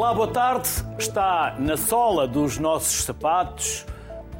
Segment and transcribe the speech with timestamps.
[0.00, 0.66] Olá, boa tarde.
[0.98, 3.84] Está na sola dos nossos sapatos,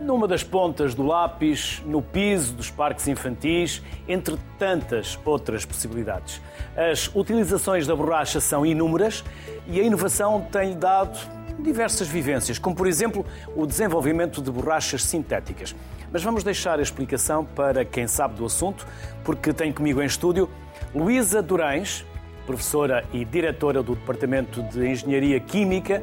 [0.01, 6.41] numa das pontas do lápis, no piso dos parques infantis, entre tantas outras possibilidades.
[6.75, 9.23] As utilizações da borracha são inúmeras
[9.67, 11.19] e a inovação tem-lhe dado
[11.59, 15.77] diversas vivências, como por exemplo o desenvolvimento de borrachas sintéticas.
[16.11, 18.87] Mas vamos deixar a explicação para quem sabe do assunto,
[19.23, 20.49] porque tenho comigo em estúdio
[20.95, 22.07] Luísa Durães,
[22.47, 26.03] professora e diretora do Departamento de Engenharia Química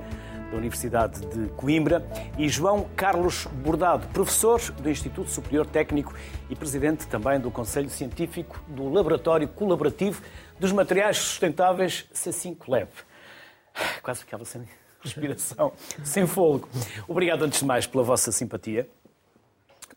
[0.51, 2.05] da Universidade de Coimbra,
[2.37, 6.13] e João Carlos Bordado, professor do Instituto Superior Técnico
[6.49, 10.21] e presidente também do Conselho Científico do Laboratório Colaborativo
[10.59, 12.87] dos Materiais Sustentáveis C5 Lab.
[14.01, 14.63] Quase ficava sem
[15.01, 15.73] respiração,
[16.03, 16.69] sem fôlego.
[17.07, 18.89] Obrigado antes de mais pela vossa simpatia.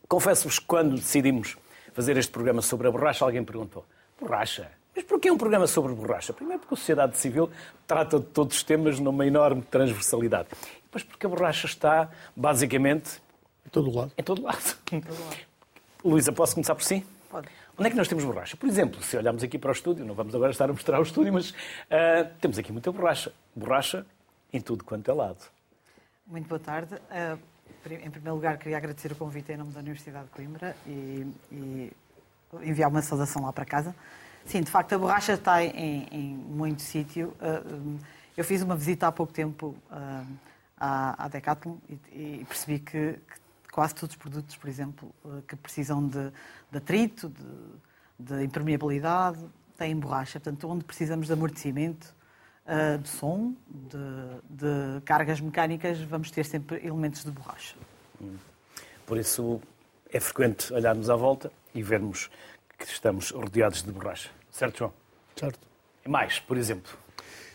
[0.08, 1.56] Confesso-vos que quando decidimos
[1.92, 3.84] fazer este programa sobre a borracha, alguém perguntou:
[4.20, 4.79] borracha?
[5.00, 6.30] Mas porquê um programa sobre borracha?
[6.30, 7.50] Primeiro porque a sociedade civil
[7.86, 10.48] trata de todos os temas numa enorme transversalidade.
[10.52, 13.22] E depois porque a borracha está, basicamente...
[13.64, 14.12] Em todo lado.
[14.18, 14.76] Em todo lado.
[14.92, 15.36] Em todo lado.
[16.04, 17.02] Luísa, posso começar por si?
[17.30, 17.48] Pode.
[17.78, 18.58] Onde é que nós temos borracha?
[18.58, 21.02] Por exemplo, se olharmos aqui para o estúdio, não vamos agora estar a mostrar o
[21.02, 21.54] estúdio, mas uh,
[22.38, 23.32] temos aqui muita borracha.
[23.56, 24.04] Borracha
[24.52, 25.42] em tudo quanto é lado.
[26.26, 26.94] Muito boa tarde.
[26.94, 27.38] Uh,
[27.86, 31.92] em primeiro lugar, queria agradecer o convite em nome da Universidade de Coimbra e, e
[32.60, 33.94] enviar uma saudação lá para casa.
[34.44, 37.34] Sim, de facto, a borracha está em, em muito sítio.
[37.40, 37.98] Uh,
[38.36, 40.26] eu fiz uma visita há pouco tempo uh,
[40.76, 41.76] à, Decathlon
[42.10, 46.32] e, percebi que, que, quase todos os produtos, por exemplo, uh, que precisam de,
[46.70, 49.38] de atrito, de, de, impermeabilidade,
[49.76, 50.40] têm borracha.
[50.40, 52.18] Portanto, onde precisamos de amortecimento,
[53.02, 53.98] de som, de,
[54.48, 57.74] de cargas mecânicas, vamos ter sempre elementos de borracha.
[59.04, 59.60] Por isso,
[60.12, 62.30] é frequente olharmos à volta e vermos
[62.80, 64.30] que estamos rodeados de borracha.
[64.50, 64.92] Certo, João?
[65.36, 65.60] Certo.
[66.04, 66.92] E mais, por exemplo?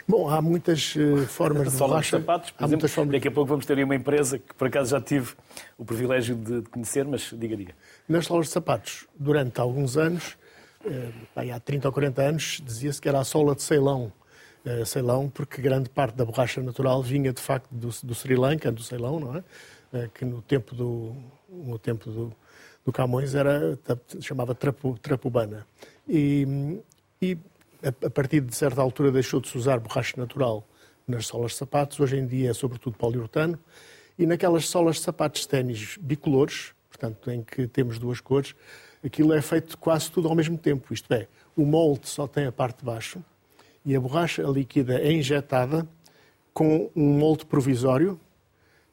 [0.08, 2.18] Bom, há muitas uh, formas de borracha.
[2.18, 3.14] De sapatos, por há exemplo, muitas formas...
[3.14, 5.34] Daqui a pouco vamos ter aí uma empresa que por acaso já tive
[5.80, 7.76] o privilégio de conhecer, mas diga, diga.
[8.08, 10.38] Nas solas de sapatos, durante alguns anos,
[10.86, 14.14] uh, há 30 ou 40 anos, dizia-se que era a sola de Ceilão.
[14.64, 18.72] Uh, Ceilão, porque grande parte da borracha natural vinha de facto do, do Sri Lanka,
[18.72, 19.44] do Ceilão, não é?
[20.14, 21.16] Que no tempo do,
[21.50, 22.36] no tempo do,
[22.86, 23.78] do Camões era,
[24.22, 24.98] chamava trapo.
[26.08, 26.80] E,
[27.20, 27.38] e
[27.84, 30.66] a, partir de certa altura deixou de se usar borracha natural
[31.08, 33.60] nas solas de sapatos, hoje em dia é sobretudo poliuretano,
[34.18, 38.56] e naquelas solas de sapatos de ténis bicolores, portanto em que temos duas cores,
[39.04, 42.52] aquilo é feito quase tudo ao mesmo tempo, isto é, o molde só tem a
[42.52, 43.24] parte de baixo
[43.86, 45.88] e a borracha líquida é injetada
[46.54, 48.20] com um molde provisório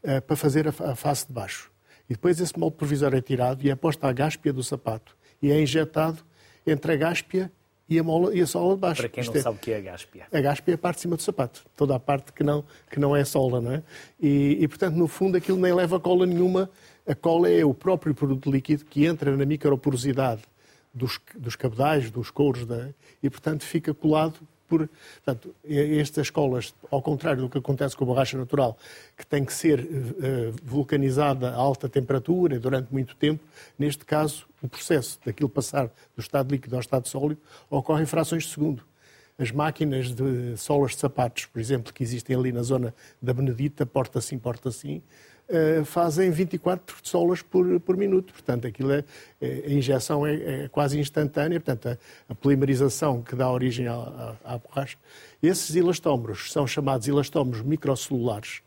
[0.03, 1.72] uh, para fazer a face de baixo.
[2.13, 5.51] E depois esse molde provisório é tirado e é posto à gáspia do sapato e
[5.51, 6.19] é injetado
[6.67, 7.51] entre a gáspia
[7.89, 9.01] e a, mola, e a sola de baixo.
[9.01, 10.27] Para quem não é, sabe o que é a gáspia.
[10.31, 13.01] A gáspia é a parte de cima do sapato, toda a parte que não, que
[13.01, 13.83] não é sola, não é?
[14.21, 16.69] E, e, portanto, no fundo, aquilo nem leva cola nenhuma.
[17.07, 20.43] A cola é o próprio produto líquido que entra na microporosidade
[20.93, 22.91] dos, dos cabedais, dos couros, da,
[23.23, 24.39] e, portanto, fica colado
[24.73, 24.89] por.
[25.23, 28.79] Portanto, estas escolas, ao contrário do que acontece com a borracha natural,
[29.17, 33.45] que tem que ser uh, vulcanizada a alta temperatura durante muito tempo,
[33.79, 38.45] neste caso, o processo daquilo passar do estado líquido ao estado sólido ocorre em frações
[38.45, 38.83] de segundo.
[39.39, 43.85] As máquinas de solas de sapatos, por exemplo, que existem ali na zona da Benedita,
[43.85, 45.03] porta assim, porta assim,
[45.53, 48.33] uh, fazem 24 solas por, por minuto.
[48.33, 49.05] Portanto, aquilo é,
[49.41, 51.61] é a injeção é, é, quase instantânea.
[51.61, 54.97] Portanto, a, a, polimerização que dá origem à, à, à borracha.
[55.43, 58.63] Esses elastómeros são chamados elastómeros microcelulares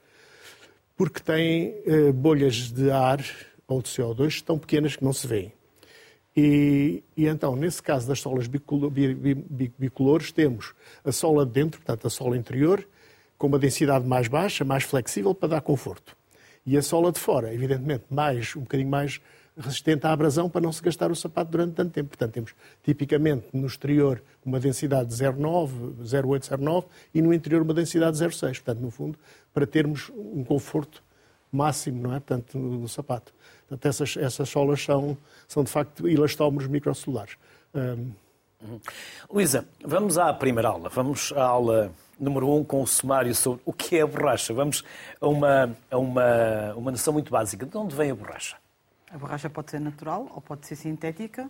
[0.95, 3.23] porque têm uh, bolhas de ar
[3.67, 5.51] ou de CO2 tão pequenas que não se veem.
[6.35, 10.73] E, e, então, nesse caso das solas bicolores, temos
[11.03, 12.85] a sola de dentro, portanto, a sola interior,
[13.37, 16.15] com uma densidade mais baixa, mais flexível para dar conforto.
[16.65, 19.21] E a sola de fora, evidentemente, mais, um bocadinho mais
[19.57, 22.09] resistente à abrasão para não se gastar o sapato durante tanto tempo.
[22.09, 27.73] Portanto, temos tipicamente no exterior uma densidade de 0,9, 0,8, 0,9 e no interior uma
[27.73, 28.55] densidade de 0,6.
[28.55, 29.17] Portanto, no fundo,
[29.53, 31.01] para termos um conforto
[31.51, 32.19] máximo, não é?
[32.19, 33.33] Portanto, no, sapato.
[33.67, 35.17] Portanto, essas, essas solas são,
[35.47, 37.37] são de facto elastómeros microcelulares.
[37.73, 38.11] Um...
[38.65, 38.79] Uhum.
[39.31, 40.89] Luísa, vamos à primeira aula.
[40.89, 44.53] Vamos à aula número um, com o sumário sobre o que é a borracha.
[44.53, 44.83] Vamos
[45.19, 47.65] a uma, a uma, uma noção muito básica.
[47.65, 48.57] De onde vem a borracha?
[49.11, 51.49] A borracha pode ser natural ou pode ser sintética.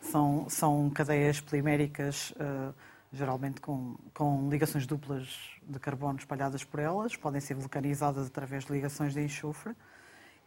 [0.00, 2.74] São, são cadeias poliméricas, uh,
[3.12, 5.28] geralmente com, com ligações duplas
[5.62, 7.16] de carbono espalhadas por elas.
[7.16, 9.74] Podem ser vulcanizadas através de ligações de enxofre.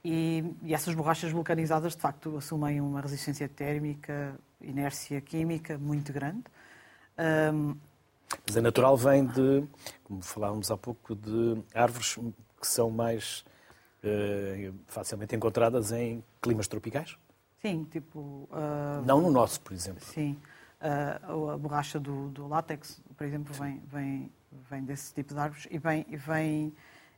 [0.05, 6.43] E, e essas borrachas vulcanizadas, de facto, assumem uma resistência térmica, inércia química muito grande.
[7.17, 7.75] Um,
[8.45, 9.63] Mas a natural vem de,
[10.03, 12.15] como falávamos há pouco, de árvores
[12.59, 13.45] que são mais
[14.03, 17.17] uh, facilmente encontradas em climas tropicais?
[17.61, 18.47] Sim, tipo.
[18.51, 19.05] Uh...
[19.05, 20.03] Não no nosso, por exemplo.
[20.05, 20.37] Sim.
[20.79, 24.31] Uh, a borracha do, do, látex, por exemplo, vem, vem,
[24.69, 26.05] vem desse tipo de árvores e vem.
[26.07, 26.73] E, vem,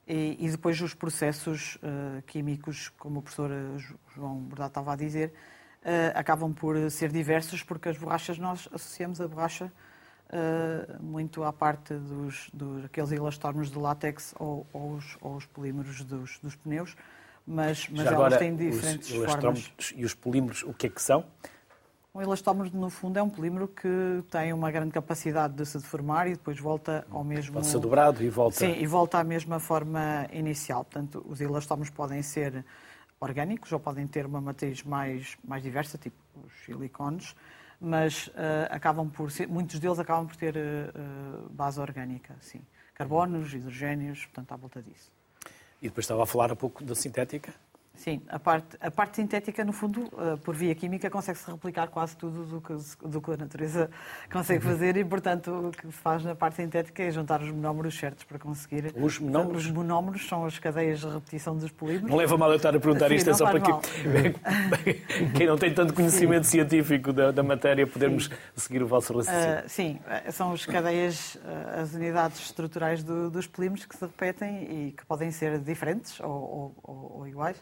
[0.07, 3.51] e, e depois os processos uh, químicos, como o professor
[4.15, 5.33] João Bordado estava a dizer,
[6.13, 9.71] acabam por ser diversos porque as borrachas nós associamos a borracha
[10.29, 15.45] uh, muito à parte dos, dos aqueles elastómeros de látex ou, ou, os, ou os
[15.45, 16.95] polímeros dos, dos pneus,
[17.45, 19.71] mas, mas elas agora, têm diferentes os formas.
[19.95, 21.25] E os polímeros, o que é que são?
[22.13, 26.27] Um elastómero, no fundo, é um polímero que tem uma grande capacidade de se deformar
[26.27, 27.53] e depois volta ao mesmo...
[27.53, 28.57] Pode ser dobrado e volta...
[28.57, 30.83] Sim, e volta à mesma forma inicial.
[30.83, 32.65] Portanto, os elastómeros podem ser
[33.19, 37.35] orgânicos ou podem ter uma matriz mais, mais diversa, tipo os silicones,
[37.79, 38.31] mas uh,
[38.69, 42.61] acabam por ser, muitos deles acabam por ter uh, base orgânica, sim.
[42.93, 45.11] Carbonos, hidrogénios, portanto, à volta disso.
[45.81, 47.53] E depois estava a falar um pouco da sintética?
[47.99, 52.15] Sim, a parte, a parte sintética, no fundo, uh, por via química, consegue-se replicar quase
[52.15, 52.73] tudo do que,
[53.05, 53.91] do que a natureza
[54.31, 57.99] consegue fazer e, portanto, o que se faz na parte sintética é juntar os monómeros
[57.99, 58.93] certos para conseguir.
[58.95, 59.65] Os monómeros?
[59.65, 62.09] Os monómeros são as cadeias de repetição dos polímeros.
[62.09, 63.71] Não leva mal eu estar a perguntar Sim, isto, é só para que
[65.35, 66.51] quem não tem tanto conhecimento sim.
[66.51, 68.33] científico da, da, matéria podermos sim.
[68.55, 69.57] seguir o vosso raciocínio.
[69.57, 69.99] Uh, sim,
[70.31, 71.37] são as cadeias,
[71.77, 76.73] as unidades estruturais do, dos polímeros que se repetem e que podem ser diferentes ou,
[76.81, 77.61] ou, ou iguais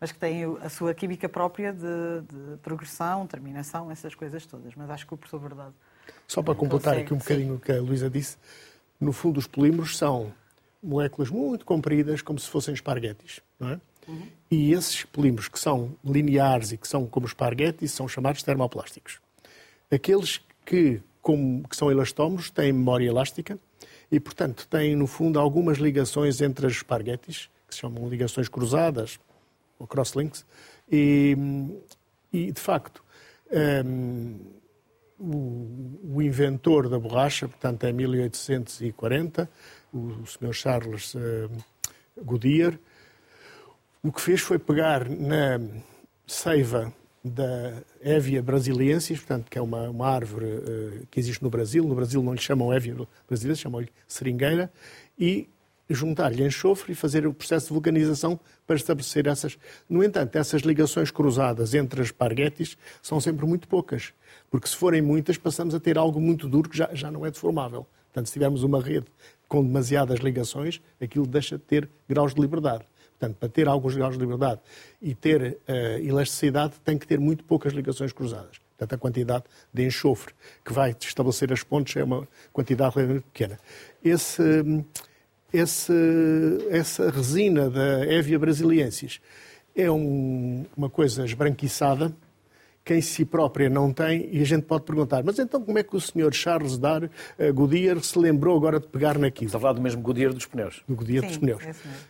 [0.00, 4.74] mas que têm a sua química própria de, de, progressão, terminação, essas coisas todas.
[4.74, 5.74] Mas acho que o professor Verdade.
[6.26, 8.36] Só para completar consegue, aqui um bocadinho o que a Luísa disse,
[9.00, 10.32] no fundo os polímeros são
[10.82, 13.80] moléculas muito compridas, como se fossem esparguetes, não é?
[14.06, 14.28] Uhum.
[14.50, 19.18] E esses polímeros que são lineares e que são como esparguetes são chamados termoplásticos.
[19.90, 23.58] Aqueles que, como, que são elastómeros têm memória elástica
[24.10, 29.18] e, portanto, têm, no fundo, algumas ligações entre as esparguetes, que se chamam ligações cruzadas,
[29.78, 30.44] ou crosslinks,
[30.90, 31.36] e,
[32.32, 33.02] e de facto
[33.86, 34.38] um,
[35.18, 39.48] o, o, inventor da borracha, portanto em 1840,
[39.92, 40.52] o, o Sr.
[40.52, 41.50] Charles uh,
[42.22, 42.78] Goodyear,
[44.02, 45.60] o que fez foi pegar na
[46.26, 46.92] seiva
[47.24, 51.82] da Évia brasiliensis, portanto, que é uma, uma árvore uh, que existe no Brasil.
[51.84, 52.94] No Brasil não lhe chamam Évia
[53.26, 54.70] brasileira, chamam-lhe seringueira.
[55.18, 55.48] E
[55.88, 59.58] juntar-lhe enxofre e fazer o processo de vulcanização para estabelecer essas.
[59.88, 64.12] No entanto, essas ligações cruzadas entre as parguetes são sempre muito poucas,
[64.50, 67.30] porque se forem muitas, passamos a ter algo muito duro que já, já não é
[67.30, 67.86] deformável.
[68.06, 69.06] Portanto, se tivermos uma rede
[69.48, 72.84] com demasiadas ligações, aquilo deixa de ter graus de liberdade.
[73.18, 74.60] Portanto, para ter alguns graus de liberdade
[75.00, 75.72] e ter uh,
[76.02, 78.58] elasticidade, tem que ter muito poucas ligações cruzadas.
[78.76, 80.34] Portanto, a quantidade de enxofre
[80.64, 83.58] que vai estabelecer as pontes é uma quantidade relativamente pequena.
[84.02, 84.42] Esse.
[84.42, 84.84] Uh,
[85.54, 85.92] esse,
[86.68, 89.20] essa resina da Évia brasiliensis
[89.74, 92.12] é um, uma coisa esbranquiçada
[92.84, 95.82] que em si própria não tem, e a gente pode perguntar, mas então como é
[95.82, 97.10] que o senhor Charles Dar uh,
[97.54, 99.46] Goodyear se lembrou agora de pegar naquilo?
[99.46, 100.82] Está a falar do mesmo Goodyear dos pneus.
[100.86, 101.62] Do Goodyear Sim, dos pneus.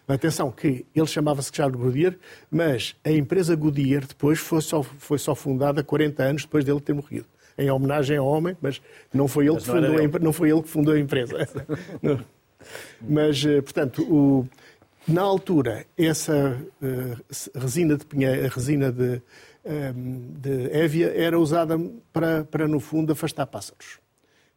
[0.09, 2.17] Atenção, que ele chamava-se Charles Goodyear,
[2.51, 6.93] mas a empresa Goodyear depois foi só, foi só fundada 40 anos depois dele ter
[6.93, 7.27] morrido.
[7.57, 10.69] Em homenagem ao homem, mas não foi ele, que, fundou a, não foi ele que
[10.69, 11.47] fundou a empresa.
[13.01, 14.49] Mas, eh, portanto, o,
[15.07, 19.21] na altura, essa uh, resina de pinheiro, a resina de,
[19.65, 21.79] um, ehm, de évia era usada
[22.13, 23.99] para, para, no fundo, afastar pássaros.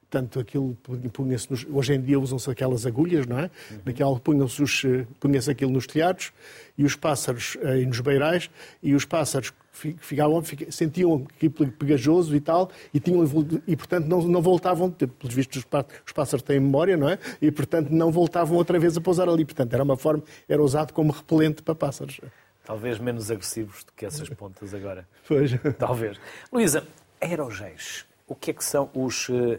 [0.09, 0.77] Portanto, aquilo
[1.11, 1.65] punha-se nos...
[1.69, 3.43] Hoje em dia usam-se aquelas agulhas, não é?
[3.43, 3.79] Uhum.
[3.85, 6.31] Naquela punha-se eh, punha aquilo nos telhados
[6.77, 8.49] e os pássaros aí nos beirais
[8.81, 9.51] e os pássaros
[9.99, 13.23] ficavam, sentiam aquilo pegajoso e tal, e, tinham,
[13.67, 15.65] e portanto não, não voltavam, pelos vistos
[16.05, 17.19] os pássaros têm memória, não é?
[17.41, 19.43] E portanto não voltavam outra vez a pousar ali.
[19.43, 22.19] Portanto era uma forma, era usado como repelente para pássaros.
[22.63, 25.07] Talvez menos agressivos do que essas pontas agora.
[25.27, 25.51] Pois.
[25.77, 26.17] Talvez.
[26.51, 26.87] Luísa,
[27.21, 28.05] aerogéis.
[28.25, 29.57] O que é que são os uh,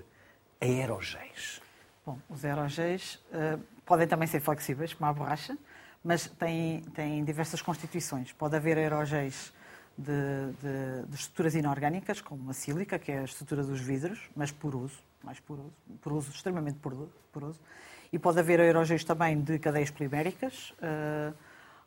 [0.61, 1.61] aerogéis?
[2.05, 5.57] Bom, os aerogéis uh, podem também ser flexíveis, como a borracha,
[6.03, 8.33] mas têm, têm diversas constituições.
[8.33, 9.53] Pode haver aerogéis
[9.97, 14.53] de, de, de, estruturas inorgânicas, como a sílica, que é a estrutura dos vidros, mas
[14.53, 17.61] por uso, mais por uso, por uso extremamente por, por uso.
[18.13, 21.35] E pode haver aerogéis também de cadeias poliméricas, uh,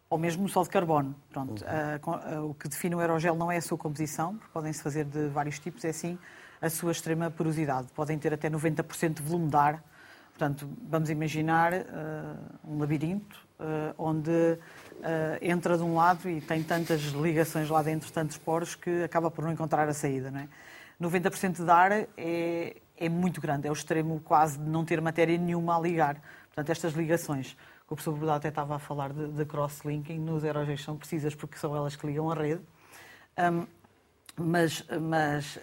[0.09, 1.15] ou mesmo só de carbono.
[1.31, 4.83] Pronto, uh, uh, o que define o aerogel não é a sua composição, porque podem-se
[4.83, 6.19] fazer de vários tipos, é sim
[6.61, 7.87] a sua extrema porosidade.
[7.95, 9.83] Podem ter até 90% de volume de ar.
[10.29, 11.73] Portanto, vamos imaginar
[12.63, 13.51] um labirinto
[13.97, 14.57] onde uh,
[15.41, 19.43] entra de um lado e tem tantas ligações lá dentro, tantos poros, que acaba por
[19.43, 20.31] não encontrar a saída.
[20.31, 20.47] Não é?
[21.01, 25.37] 90% de ar é, é muito grande, é o extremo quase de não ter matéria
[25.37, 26.21] nenhuma a ligar.
[26.47, 27.53] Portanto, estas ligações,
[27.87, 31.33] que o professor Bordado até estava a falar de, de cross-linking, nos aerogéis são precisas
[31.33, 32.61] porque são elas que ligam a rede.
[33.37, 33.65] Um,
[34.41, 35.59] mas, mas uh,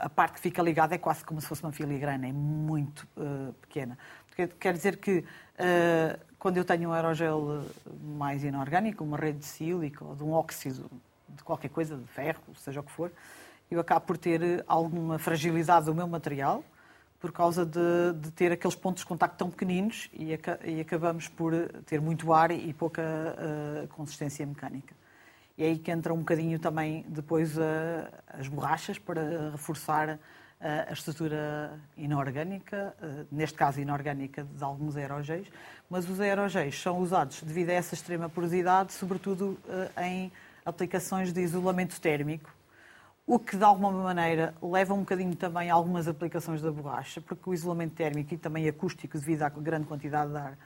[0.00, 3.52] a, parte que fica ligada é quase como se fosse uma filigrana, é muito uh,
[3.54, 3.98] pequena.
[4.58, 7.64] Quer dizer que uh, quando eu tenho um aerogel
[8.02, 10.90] mais inorgânico, uma rede de sílica ou de um óxido
[11.28, 13.12] de qualquer coisa, de ferro, seja o que for,
[13.70, 16.64] eu acabo por ter alguma fragilidade do meu material
[17.20, 20.30] por causa de, de ter aqueles pontos de contacto tão pequeninos e,
[20.64, 21.52] e, acabamos por
[21.84, 24.94] ter muito ar e pouca uh, consistência mecânica.
[25.60, 27.60] E é aí que entra um bocadinho também depois uh,
[28.28, 30.18] as borrachas para reforçar uh,
[30.88, 32.94] a estrutura inorgânica,
[33.30, 35.46] neste caso inorgânica de alguns aerogéis,
[35.90, 39.58] mas os aerogéis são usados devido a essa extrema porosidade, sobretudo
[40.02, 40.32] em
[40.64, 42.50] aplicações de isolamento térmico,
[43.26, 47.50] o que de alguma maneira leva um bocadinho também a algumas aplicações da borracha, porque
[47.50, 50.56] o isolamento térmico e também acústico, devido à grande quantidade de ar,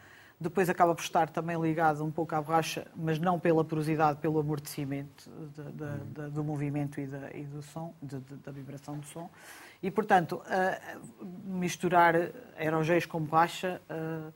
[0.40, 4.38] depois acaba por estar também ligado um pouco à borracha, mas não pela porosidade, pelo
[4.38, 9.30] amortecimento de, de, de, do movimento e, e do som, da vibração do som.
[9.82, 12.14] E, portanto, uh, misturar
[12.56, 14.32] aerogéis com borracha uh,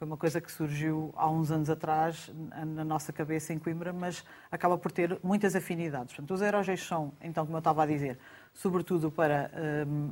[0.00, 2.32] foi uma coisa que surgiu há uns anos atrás
[2.66, 6.14] na nossa cabeça em Coimbra, mas acaba por ter muitas afinidades.
[6.14, 8.18] Portanto, os aerogéis são, então, como eu estava a dizer,
[8.54, 9.50] sobretudo para
[9.86, 10.10] um,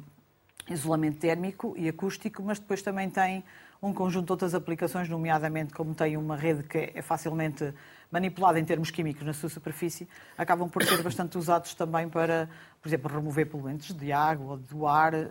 [0.69, 3.43] isolamento térmico e acústico, mas depois também tem
[3.81, 7.73] um conjunto de outras aplicações, nomeadamente como tem uma rede que é facilmente
[8.11, 12.49] manipulada em termos químicos na sua superfície, acabam por ser bastante usados também para,
[12.81, 15.29] por exemplo, remover poluentes de água ou do ar, uh,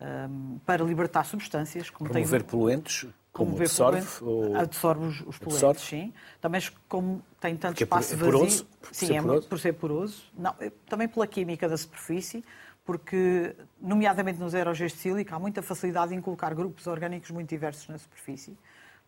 [0.00, 1.90] um, para libertar substâncias.
[1.90, 2.50] Como remover tem...
[2.50, 3.06] poluentes?
[3.32, 4.06] Como absorve?
[4.22, 4.56] Ou...
[4.56, 5.80] Absorve os, os poluentes, absorve?
[5.80, 6.14] sim.
[6.40, 8.32] Também como tem tanto Porque espaço é vazio...
[8.32, 8.64] Poroso?
[8.80, 9.48] Por sim, ser é poroso?
[9.48, 10.22] por ser poroso.
[10.38, 12.42] Não, é também pela química da superfície,
[12.86, 17.88] porque, nomeadamente nos aerogéis de sílica, há muita facilidade em colocar grupos orgânicos muito diversos
[17.88, 18.56] na superfície,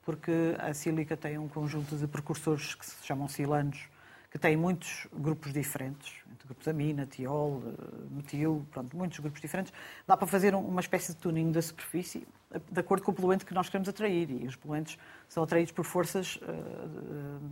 [0.02, 3.88] porque a sílica tem um conjunto de precursores que se chamam silanos,
[4.30, 6.12] que têm muitos grupos diferentes,
[6.44, 9.72] grupos amina, tiol, eh, metil, pronto, muitos grupos diferentes.
[10.06, 12.26] Dá para fazer uma espécie de tuning da superfície
[12.70, 14.30] de acordo com o poluente que nós queremos atrair.
[14.30, 17.50] E os poluentes são atraídos por forças uh, uh,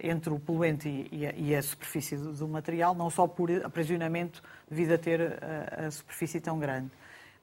[0.00, 4.42] entre o poluente e, a, e a superfície do, do, material, não só por aprisionamento
[4.70, 6.90] devido a ter a, a, superfície tão grande.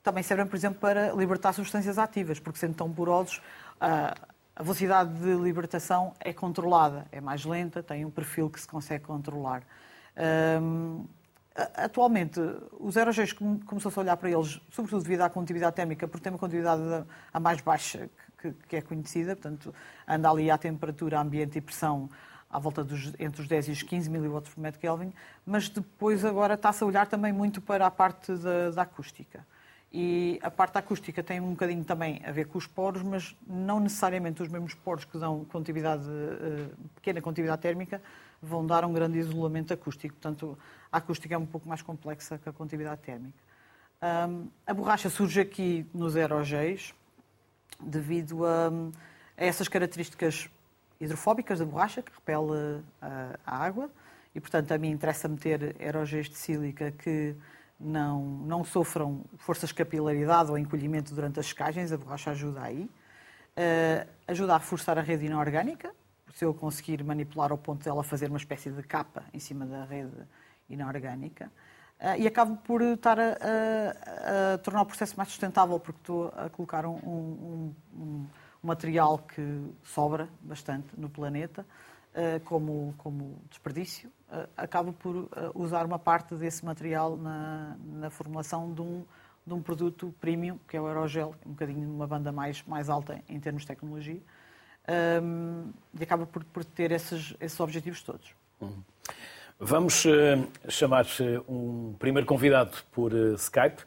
[0.01, 3.37] Também servem, por exemplo, para libertar substâncias ativas, porque sendo tão porosos,
[3.81, 4.15] uh,
[4.55, 9.03] a velocidade de libertação é controlada, é mais lenta, tem um perfil que se consegue
[9.03, 9.63] controlar.
[10.61, 11.05] Um,
[11.73, 12.37] Atualmente,
[12.81, 16.37] os aerogéis começou-se a olhar para eles, sobretudo devido à condutividade térmica, porque tem uma
[16.37, 16.81] condutividade
[17.33, 18.09] a mais baixa
[18.53, 19.73] que, que, é conhecida, portanto,
[20.07, 22.09] anda ali à temperatura, ambiente e pressão
[22.49, 25.13] à volta dos, entre os 10 e os 15 mW por metro Kelvin,
[25.45, 29.45] mas depois agora está-se a olhar também muito para a parte da, da acústica.
[29.91, 33.79] E a parte acústica tem um bocadinho também a ver com os poros, mas não
[33.79, 38.01] necessariamente os mesmos poros que dão condutividade, eh, pequena condutividade térmica
[38.41, 40.13] vão dar um grande isolamento acústico.
[40.15, 40.57] Portanto,
[40.91, 43.39] a acústica é um pouco mais complexa que a condutividade térmica.
[44.67, 46.93] A borracha surge aqui nos aerogéis
[47.79, 48.69] devido a,
[49.37, 50.49] a, essas características
[50.99, 53.89] hidrofóbicas da borracha, que repele a, a água,
[54.33, 57.35] e, portanto, a mim interessa-me ter aerogéis de sílica que
[57.79, 62.89] não, não sofram forças de capilaridade ou encolhimento durante as secagens, a borracha ajuda aí.
[63.57, 65.93] Uh, ajuda a reforçar a rede inorgânica,
[66.33, 69.85] se eu conseguir manipular ao ponto dela fazer uma espécie de capa em cima da
[69.85, 70.11] rede
[70.69, 71.49] inorgânica.
[71.99, 76.27] Uh, e acabo por estar a, a, a, tornar o processo mais sustentável, porque estou
[76.35, 78.25] a colocar um, um, um,
[78.61, 81.65] material que sobra bastante no planeta,
[82.11, 88.73] uh, como, como desperdício, uh, acabo por usar uma parte desse material na, na formulação
[88.73, 89.05] de um,
[89.47, 93.21] de um produto premium, que é o aerogel, um bocadinho uma banda mais, mais alta
[93.29, 94.21] em termos de tecnologia,
[95.23, 98.35] um, e acaba por, por ter esses, esses objetivos todos.
[98.59, 98.83] Uhum.
[99.59, 100.03] Vamos
[100.67, 101.05] chamar
[101.47, 103.83] um primeiro convidado por Skype.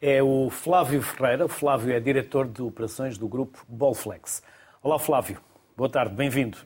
[0.00, 1.44] É o Flávio Ferreira.
[1.44, 4.42] O Flávio é diretor de operações do grupo Bolflex.
[4.82, 5.40] Olá, Flávio.
[5.76, 6.58] Boa tarde, bem-vindo.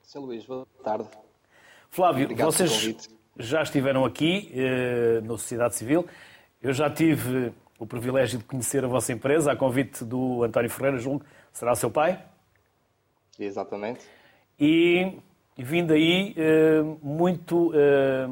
[0.00, 0.20] Sr.
[0.20, 1.08] Luís, boa tarde.
[1.90, 6.06] Flávio, Obrigado vocês já estiveram aqui eh, na Sociedade Civil.
[6.62, 10.98] Eu já tive o privilégio de conhecer a vossa empresa, a convite do António Ferreira,
[10.98, 12.22] julgo será seu pai.
[13.38, 14.06] Exatamente.
[14.58, 15.18] E,
[15.56, 18.28] e vim daí eh, muito eh,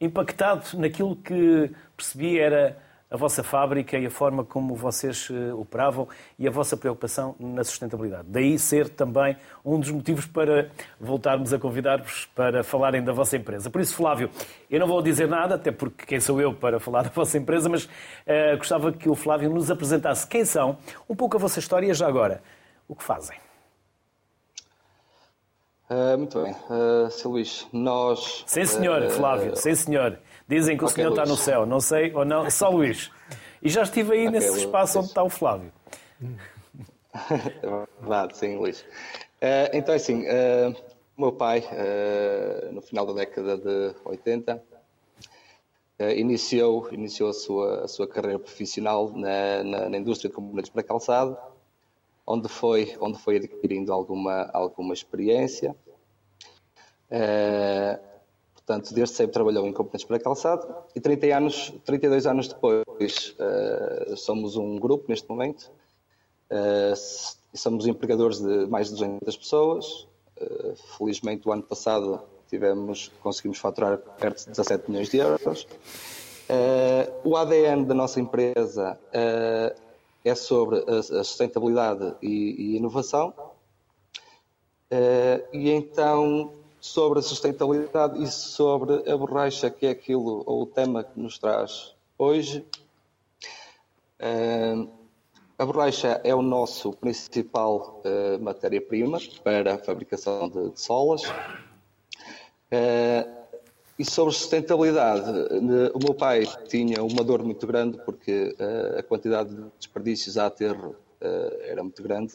[0.00, 2.76] impactado naquilo que percebi era
[3.10, 6.06] a vossa fábrica e a forma como vocês eh, operavam
[6.38, 8.28] e a vossa preocupação na sustentabilidade.
[8.28, 10.70] Daí ser também um dos motivos para
[11.00, 13.70] voltarmos a convidar-vos para falarem da vossa empresa.
[13.70, 14.30] Por isso, Flávio,
[14.70, 17.68] eu não vou dizer nada, até porque quem sou eu para falar da vossa empresa,
[17.68, 20.76] mas uh, gostava que o Flávio nos apresentasse quem são,
[21.08, 22.42] um pouco a vossa história já agora.
[22.86, 23.47] O que fazem?
[25.90, 26.52] Uh, muito bem.
[26.52, 27.28] Uh, Sr.
[27.28, 28.44] Luís, nós.
[28.46, 30.18] Sim, senhor, uh, Flávio, sim, senhor.
[30.46, 31.20] Dizem que o okay, senhor Luís.
[31.20, 33.10] está no céu, não sei ou não, só Luís.
[33.62, 35.72] E já estive aí okay, nesse espaço onde está o Flávio.
[37.62, 38.84] É verdade, sim, Luís.
[39.72, 40.24] então, assim,
[41.16, 41.64] o meu pai,
[42.70, 44.62] no final da década de 80,
[46.14, 50.82] iniciou, iniciou a, sua, a sua carreira profissional na, na, na indústria de componentes para
[50.84, 51.36] calçado
[52.28, 55.74] onde foi, onde foi adquirindo alguma, alguma experiência.
[57.10, 57.98] Uh,
[58.54, 64.14] portanto, desde sempre trabalhou em componentes para calçado e 30 anos, 32 anos depois uh,
[64.14, 65.72] somos um grupo neste momento.
[66.50, 66.94] Uh,
[67.54, 70.06] somos empregadores de mais de 200 pessoas.
[70.98, 72.20] felizmente, o ano passado
[72.50, 75.66] tivemos, conseguimos faturar perto de 17 milhões de euros.
[77.24, 78.98] o ADN da nossa empresa
[80.28, 83.34] é sobre a, sustentabilidade e, e inovação.
[84.90, 90.66] Uh, e então, sobre a sustentabilidade e sobre a borracha, que é aquilo, ou o
[90.66, 92.64] tema que nos traz hoje.
[94.20, 94.88] Uh,
[95.58, 101.22] a borracha é o nosso principal uh, matéria-prima para a fabricação de, de solas.
[102.70, 103.37] Uh,
[103.98, 105.28] e sobre sustentabilidade,
[105.92, 110.46] o meu pai tinha uma dor muito grande porque uh, a quantidade de desperdícios a
[110.46, 112.34] aterro uh, era muito grande.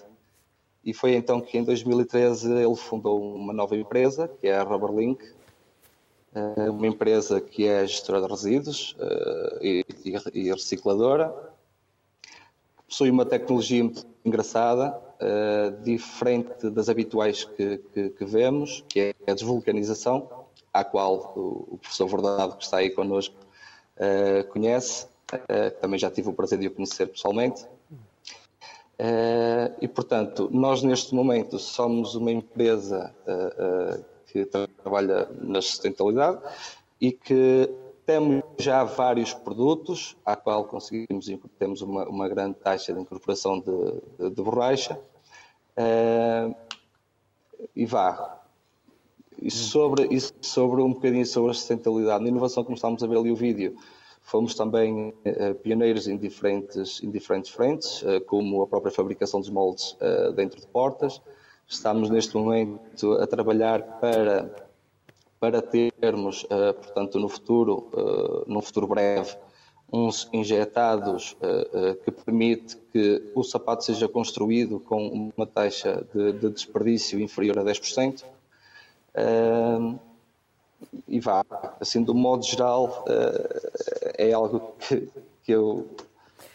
[0.84, 5.24] E foi então que em 2013 ele fundou uma nova empresa, que é a Rubberlink,
[6.36, 8.98] uh, uma empresa que é gestora de resíduos
[9.62, 9.86] e,
[10.52, 11.34] recicladora.
[12.86, 15.02] Possui uma tecnologia muito engraçada,
[15.84, 20.43] diferente das habituais que, que, que vemos, que é a desvulcanização
[20.74, 23.36] à qual o, professor Verdade, que está aí connosco,
[23.98, 27.64] uh, conhece, uh, também já tive o prazer de o conhecer pessoalmente.
[29.00, 33.14] Uh, e, portanto, nós neste momento somos uma empresa
[34.28, 36.40] que trabalha na sustentabilidade
[37.00, 37.70] e que
[38.06, 41.28] temos já vários produtos, à qual conseguimos,
[41.60, 45.00] temos uma, uma grande taxa de incorporação de, de, de borracha.
[47.76, 48.43] e vá,
[49.44, 52.24] e sobre, e sobre um bocadinho sobre a sustentabilidade.
[52.24, 53.76] Na inovação, como estamos a ver ali o vídeo,
[54.22, 59.50] fomos também uh, pioneiros em diferentes, em diferentes frentes, uh, como a própria fabricação dos
[59.50, 61.22] moldes uh, dentro de portas.
[61.68, 64.68] Estamos neste momento a trabalhar para,
[65.40, 67.90] para termos, portanto, no futuro,
[68.46, 69.36] num futuro breve,
[69.92, 71.38] uns injetados
[72.04, 77.64] que permite que o sapato seja construído com uma taxa de, de desperdício inferior a
[77.64, 78.26] 10%.
[79.16, 80.00] Uh,
[81.08, 81.46] e vá,
[81.80, 85.10] assim, do modo geral, uh, é algo que,
[85.44, 85.88] que, eu.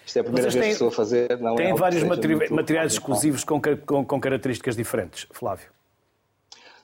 [0.05, 1.39] Isto é a primeira Vocês vez têm, que estou a fazer.
[1.39, 5.69] Não tem é vários materiais, materiais exclusivos com, com, com, características diferentes, Flávio?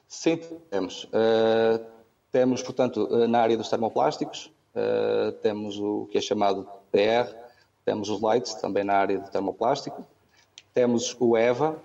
[0.07, 0.39] Sim,
[0.71, 1.05] temos.
[1.05, 1.85] Uh,
[2.31, 4.53] temos, portanto, na área dos termoplásticos,
[5.41, 7.33] temos o que é chamado TR,
[7.85, 10.05] temos os lights também na área do termoplástico,
[10.75, 11.77] temos o EVA,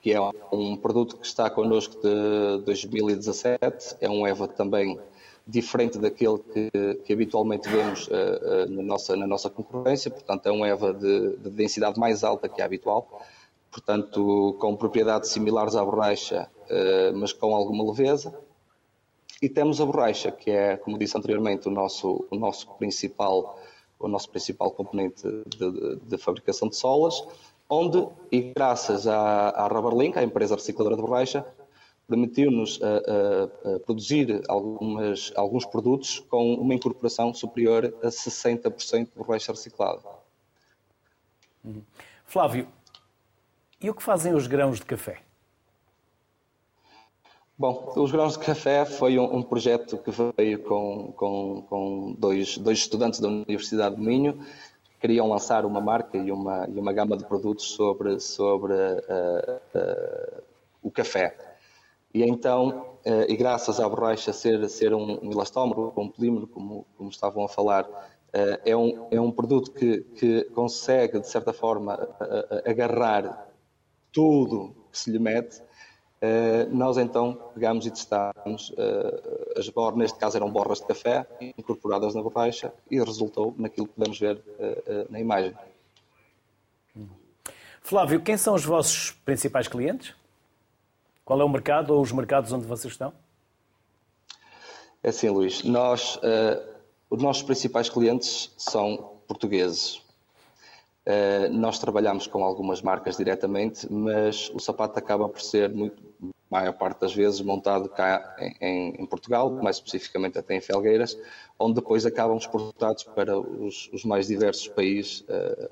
[0.00, 0.20] que é
[0.52, 3.96] um produto que está connosco de 2017.
[4.00, 4.98] É um EVA também
[5.46, 6.70] diferente daquele que,
[7.04, 11.36] que habitualmente vemos uh, uh, na, nossa, na nossa concorrência, portanto, é um EVA de,
[11.36, 13.22] de, densidade mais alta que a habitual,
[13.70, 18.36] portanto, com propriedades similares à borracha, uh, mas com alguma leveza.
[19.40, 23.60] E temos a borracha, que é, como disse anteriormente, o nosso, o nosso, principal,
[24.00, 27.22] o nosso principal componente de, de, de fabricação de solas
[27.68, 31.44] onde, e graças à, à Rubberlink, à empresa recicladora de borracha,
[32.08, 32.84] permitiu-nos uh,
[33.64, 40.02] uh, produzir algumas, alguns produtos com uma incorporação superior a 60% de borracha reciclada.
[41.64, 41.82] Uhum.
[42.24, 42.68] Flávio,
[43.80, 45.20] e o que fazem os grãos de café?
[47.58, 52.58] Bom, os grãos de café foi um, um projeto que veio com, com, com dois,
[52.58, 54.44] dois estudantes da Universidade de Minho
[55.00, 60.42] queriam lançar uma marca e uma, e uma gama de produtos sobre, sobre uh, uh,
[60.82, 61.36] o café.
[62.12, 66.86] E então, uh, e graças à borracha ser, ser um, um elastómero, um polímero, como,
[66.96, 67.88] como estavam a falar,
[68.66, 71.94] é, um, é um produto que, que consegue, de certa forma,
[72.66, 73.48] agarrar
[74.12, 75.62] tudo que se lhe mete
[76.70, 81.26] nós então pegámos e testámos, uh, as borras, neste caso eram borras de café,
[81.58, 85.54] incorporadas na borracha, e resultou naquilo que podemos ver uh, na imagem.
[87.82, 90.14] Flávio, quem são os vossos principais clientes?
[91.24, 93.12] Qual é o mercado ou os mercados onde vocês estão?
[95.02, 96.18] É assim, Luís, nós,
[97.08, 100.02] os nossos principais clientes são portugueses.
[101.06, 106.02] Uh, nós trabalhamos com algumas marcas diretamente, mas o sapato acaba por ser, muito,
[106.50, 111.16] maior parte das vezes, montado cá em, em, Portugal, mais especificamente até em Felgueiras,
[111.58, 115.70] onde depois acabam exportados para os, os mais diversos países, uh,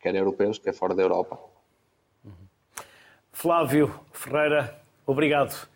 [0.00, 1.38] quer europeus, quer fora da Europa.
[3.30, 5.68] Flávio Ferreira, obrigado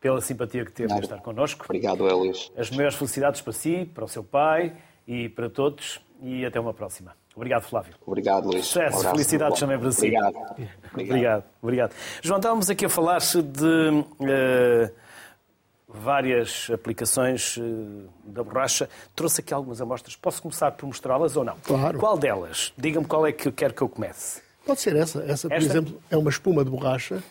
[0.00, 1.64] pela simpatia que teve de estar connosco.
[1.64, 2.52] Obrigado, Elis.
[2.56, 4.76] As maiores felicidades para si, para o seu pai
[5.08, 7.16] e para todos e até uma próxima.
[7.36, 7.94] Obrigado, Flávio.
[8.06, 8.66] Obrigado, Luís.
[8.66, 10.06] Sucesso, um felicidades também para si.
[10.06, 10.36] Obrigado.
[10.92, 11.44] Obrigado.
[11.60, 11.94] Obrigado.
[12.22, 14.94] João, estávamos aqui a falar-se de uh,
[15.88, 18.88] várias aplicações uh, da borracha.
[19.16, 20.14] Trouxe aqui algumas amostras.
[20.14, 21.56] Posso começar por mostrá-las ou não?
[21.64, 21.98] Claro.
[21.98, 22.72] Qual delas?
[22.78, 24.40] Diga-me qual é que quer que eu comece.
[24.64, 25.22] Pode ser essa.
[25.24, 25.70] Essa, por Esta?
[25.70, 27.22] exemplo, é uma espuma de borracha.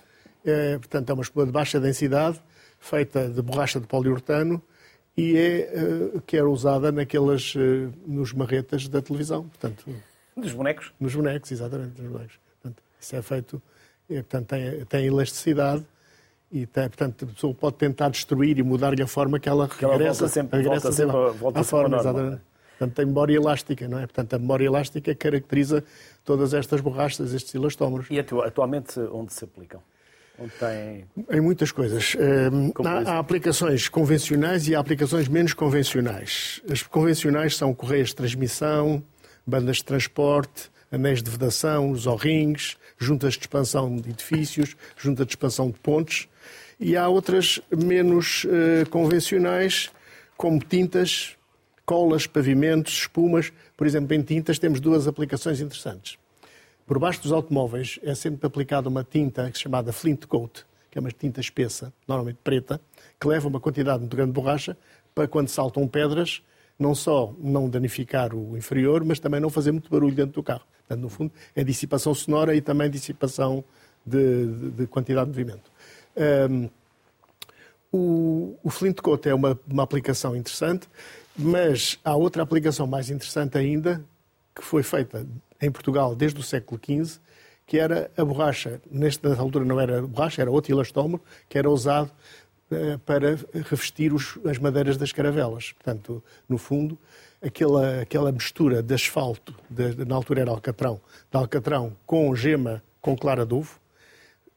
[0.46, 2.42] É, portanto, é uma espuma de baixa densidade,
[2.78, 4.62] feita de borracha de poliuretano
[5.15, 9.47] e é, uh, que era usada naquelas, uh, nos marretas da televisão.
[9.47, 9.86] Portanto,
[10.36, 10.91] dos bonecos?
[10.99, 12.39] Nos bonecos, exatamente, nos bonecos.
[12.62, 13.62] Portanto, isso é feito,
[14.10, 15.86] é, portanto, tem, tem elasticidade
[16.52, 19.86] e tem, portanto, a pessoa pode tentar destruir e mudar-lhe a forma que ela regressa,
[19.86, 22.41] ela volta sempre, regressa volta sempre, sempre, volta à forma, exatamente.
[22.78, 24.02] Portanto, tem memória elástica, não é?
[24.02, 25.84] Portanto, a memória elástica caracteriza
[26.26, 28.08] todas estas borrachas, estes elastómeros.
[28.10, 29.82] E atualmente onde se aplicam?
[30.60, 31.06] Tem...
[31.30, 32.15] Em muitas coisas.
[32.52, 36.62] Hum, há, há, aplicações convencionais e há aplicações menos convencionais.
[36.69, 39.04] As convencionais são correias de transmissão,
[39.46, 45.32] bandas de transporte, anéis de vedação, os orrings, juntas de expansão de edifícios, junta de
[45.32, 46.28] expansão de pontes.
[46.80, 49.91] E há outras menos uh, convencionais,
[50.36, 51.36] como tintas,
[51.86, 53.52] colas, pavimentos, espumas.
[53.78, 56.17] Por exemplo, em tintas temos duas aplicações interessantes.
[56.86, 61.12] Por baixo dos automóveis é sempre aplicada uma tinta chamada Flint Coat, que é uma
[61.12, 62.80] tinta espessa, normalmente preta,
[63.19, 64.78] que leva uma quantidade muito grande de borracha
[65.15, 66.43] para quando saltam pedras,
[66.78, 70.63] não só não danificar o inferior, mas também não fazer muito barulho dentro do carro.
[70.80, 73.63] Portanto, no fundo, é dissipação sonora e também dissipação
[74.06, 75.72] de, de, de quantidade de movimento.
[76.50, 76.69] Um,
[77.91, 80.89] o, o Flint Coat é uma, uma aplicação interessante,
[81.38, 84.04] mas há outra aplicação mais interessante ainda,
[84.56, 85.26] que foi feita
[85.62, 87.20] em Portugal desde o século XV,
[87.66, 92.12] que era a borracha, nesta altura não era borracha, era outro elastómero, que era usado
[92.72, 93.38] uh, para
[93.70, 95.72] revestir os, as madeiras das caravelas.
[95.72, 96.98] Portanto, no fundo,
[97.42, 101.00] aquela, aquela mistura de asfalto, de, na altura era alcatrão,
[101.32, 103.80] de alcatrão com gema com clara de ovo,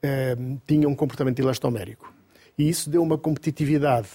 [0.04, 2.12] uh, tinha um comportamento elastomérico.
[2.59, 4.09] E isso deu uma competitividade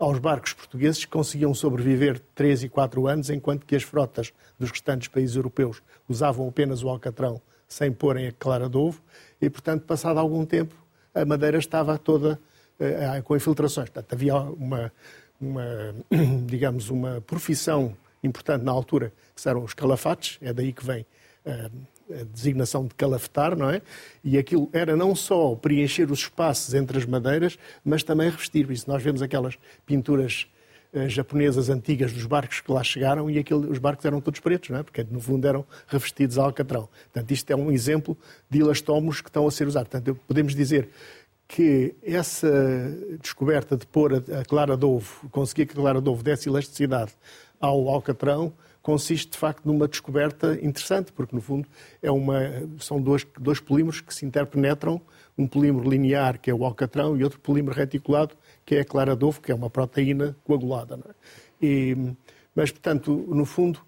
[0.00, 4.70] aos barcos portugueses que conseguiam sobreviver 3 e 4 anos, enquanto que as frotas dos
[4.70, 9.00] restantes países europeus usavam apenas o alcatrão sem porem a clara de ovo
[9.40, 10.74] e, portanto, passado algum tempo,
[11.14, 12.40] a madeira estava toda
[12.80, 13.90] uh, com infiltrações.
[13.90, 14.90] Portanto, havia uma,
[15.38, 15.94] uma,
[16.46, 21.06] digamos, uma profissão importante na altura, que eram os calafates, é daí que vem
[21.44, 21.70] uh,
[22.20, 23.82] a designação de calafetar, não é?
[24.22, 28.70] E aquilo era não só preencher os espaços entre as madeiras, mas também revestir.
[28.70, 30.46] Isso nós vemos aquelas pinturas
[30.92, 34.70] uh, japonesas antigas dos barcos que lá chegaram e aquele, os barcos eram todos pretos,
[34.70, 34.82] não é?
[34.82, 36.88] Porque no fundo eram revestidos a alcatrão.
[37.12, 38.16] Portanto, isto é um exemplo
[38.48, 39.90] de elastomos que estão a ser usados.
[39.90, 40.88] Portanto, podemos dizer
[41.46, 42.48] que essa
[43.20, 47.12] descoberta de pôr a clara de ovo, conseguir que a clara de ovo desse elasticidade
[47.60, 51.68] ao alcatrão, consiste de facto numa descoberta interessante, porque no fundo
[52.02, 52.40] é uma,
[52.78, 55.00] são dois, dois polímeros que se interpenetram,
[55.36, 59.16] um polímero linear, que é o alcatrão, e outro polímero reticulado, que é a clara
[59.16, 60.98] de ovo, que é uma proteína coagulada.
[61.08, 61.66] É?
[61.66, 61.96] E,
[62.54, 63.80] mas, portanto, no fundo,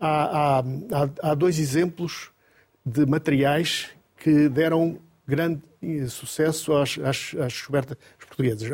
[0.00, 2.30] há, há, há, dois exemplos
[2.84, 5.60] de materiais que deram grande
[6.08, 8.68] sucesso às, às, às descobertas portuguesas,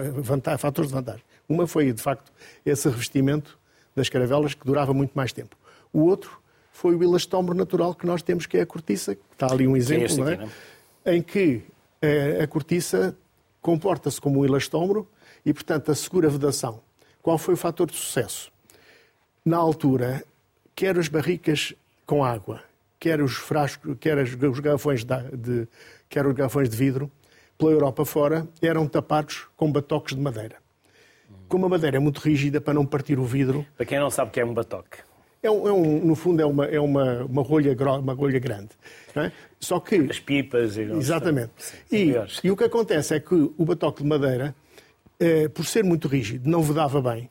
[0.59, 1.25] fatores de vantagem.
[1.49, 2.33] Uma foi, de facto,
[2.65, 3.59] esse revestimento
[3.95, 5.57] das caravelas que durava muito mais tempo.
[5.93, 9.53] O outro foi o elastómero natural que nós temos, que é a cortiça, que está
[9.53, 11.15] ali um exemplo, é não é?
[11.15, 11.63] Em que
[12.01, 13.17] eh, a cortiça
[13.61, 15.07] comporta-se como um elastómero
[15.45, 16.81] e, portanto, assegura a vedação.
[17.23, 18.51] Qual foi o fator de sucesso?
[19.45, 20.25] Na altura,
[20.75, 21.75] quer as barricas
[22.07, 22.63] com água,
[22.99, 25.69] quer os frascos, quer os garrafões de, de,
[26.09, 27.11] quer os garrafões de vidro,
[27.59, 30.57] pela Europa fora, eram tapados com batoques de madeira.
[31.49, 33.65] Como a madeira muito rígida para não partir o vidro.
[33.77, 34.99] Para quem não sabe o que é um batoque.
[35.43, 38.71] É, um, é um, no fundo, é uma, é uma, uma, rolha, uma rolha grande.
[39.15, 39.33] Não é?
[39.59, 39.97] Só que...
[39.97, 40.83] As pipas e...
[40.83, 41.51] Exatamente.
[41.91, 44.55] E, e, o que acontece é que o batoque de madeira,
[45.19, 47.29] eh, por ser muito rígido, não vedava bem.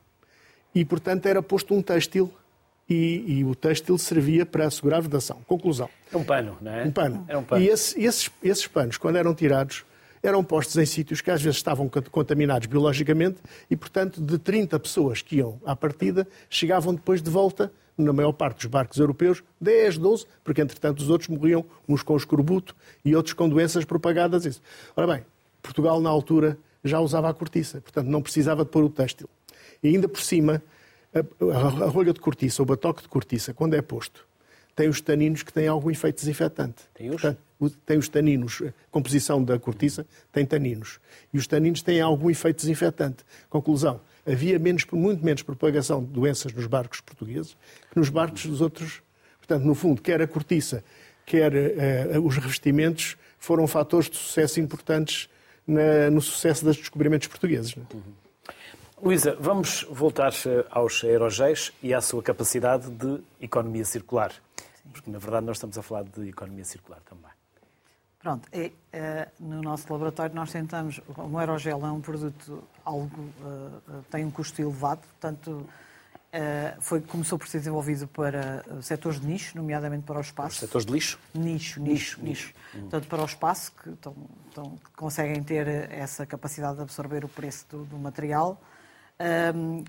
[0.76, 2.32] E, portanto, era posto um têxtil
[2.90, 5.42] e, e, o têxtil servia para assegurar a vedação.
[5.48, 5.90] Conclusão.
[6.12, 6.84] É um pano, não é?
[6.84, 7.26] Um pano.
[7.30, 7.64] É um pano.
[7.64, 9.86] E esse, esses, esses panos, quando eram tirados,
[10.24, 13.38] eram postos em sítios que às vezes estavam contaminados biologicamente
[13.70, 18.32] e, portanto, de 30 pessoas que iam à partida, chegavam depois de volta, na maior
[18.32, 23.16] parte dos barcos europeus, 10, 12, porque entretanto os outros morriam, uns com escorbuto e
[23.16, 24.46] outros com doenças propagadas.
[24.46, 24.62] Isso.
[24.96, 25.26] Ora bem,
[25.62, 29.30] Portugal na altura já usava a cortiça, portanto não precisava de pôr o têxtil.
[29.84, 30.62] E ainda por cima,
[31.14, 34.26] a, rolha de cortiça, o batoque de cortiça, quando é posto,
[34.76, 36.84] tem os taninos que têm algum efeito desinfetante.
[36.94, 37.22] Tem os?
[37.22, 37.40] Portanto,
[37.86, 41.00] tem os taninos, a composição da cortiça tem taninos.
[41.34, 43.24] E os taninos têm algum efeito desinfetante.
[43.50, 47.56] Conclusão, havia menos, muito menos propagação de doenças nos barcos portugueses
[47.92, 49.02] que nos barcos dos outros.
[49.38, 50.84] Portanto, no fundo, quer a cortiça,
[51.26, 55.30] quer uh, os revestimentos foram fatores de sucesso importantes
[55.66, 57.76] na, no sucesso dos descobrimentos portugueses.
[57.76, 58.02] Uhum.
[59.02, 64.32] Luísa, vamos voltar eh, aos aerogéis e à sua capacidade de economia circular.
[64.94, 67.31] Porque, na verdade, nós estamos a falar de economia circular também.
[68.22, 73.10] Pronto, é, é, no nosso laboratório nós tentamos, o aerogel é um produto algo,
[73.42, 79.26] uh, tem um custo elevado, portanto, uh, foi, começou por ser desenvolvido para setores de
[79.26, 80.54] nicho, nomeadamente para o espaço.
[80.54, 81.20] Os setores de lixo?
[81.34, 82.22] Nicho, nicho, nicho.
[82.22, 82.54] nicho.
[82.76, 82.82] Hum.
[82.82, 84.16] Portanto, para o espaço, que, tão,
[84.54, 88.62] tão, que, conseguem ter essa capacidade de absorver o preço do, do material,
[89.56, 89.84] um,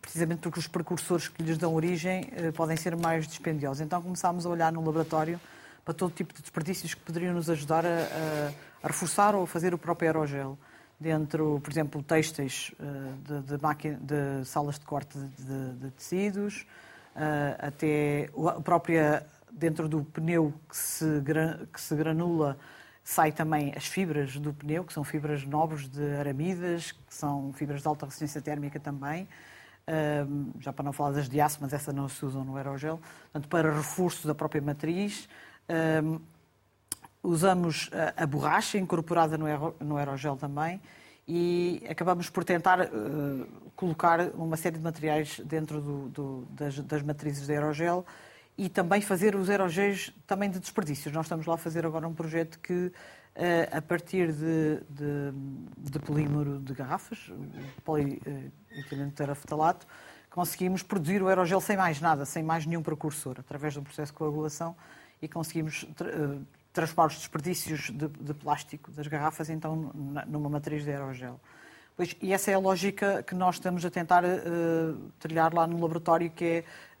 [0.00, 3.80] precisamente porque os precursores que lhes dão origem uh, podem ser mais dispendiosos.
[3.80, 5.40] Então começámos a olhar no laboratório
[5.84, 9.46] para todo tipo de desperdícios que poderiam nos ajudar a, a, a reforçar ou a
[9.46, 10.58] fazer o próprio aerogel.
[10.98, 12.72] Dentro, por exemplo, têxteis
[13.24, 16.64] de, de, máquina, de salas de corte de, de tecidos,
[17.58, 21.22] até a própria, dentro do pneu que se,
[21.72, 22.56] que se granula,
[23.02, 27.82] sai também as fibras do pneu, que são fibras nobres de aramidas, que são fibras
[27.82, 29.28] de alta resistência térmica também.
[30.60, 33.00] já para não falar das diácemas, essa não se usam no aerogel.
[33.24, 35.28] Portanto, para reforço da própria matriz,
[37.24, 40.80] usamos a, a, borracha incorporada no, aero, no aerogel também
[41.26, 47.02] e acabamos por tentar uh, colocar uma série de materiais dentro do, do, das, das,
[47.02, 48.04] matrizes de aerogel
[48.58, 51.12] e também fazer os aerogéis também de desperdícios.
[51.14, 52.92] Nós estamos lá a fazer agora um projeto que, uh,
[53.72, 55.32] a partir de, de,
[55.78, 57.32] de, polímero de garrafas,
[57.82, 59.86] polietileno terafetalato,
[60.28, 64.12] conseguimos produzir o aerogel sem mais nada, sem mais nenhum precursor, através de um processo
[64.12, 64.76] de coagulação
[65.24, 66.38] e conseguimos eh,
[66.72, 69.90] transformar os desperdícios de, de, plástico das garrafas então
[70.26, 71.40] numa matriz de aerogel.
[71.96, 74.28] Pois, e essa é a lógica que nós estamos a tentar uh,
[75.20, 76.44] trilhar lá no laboratório, que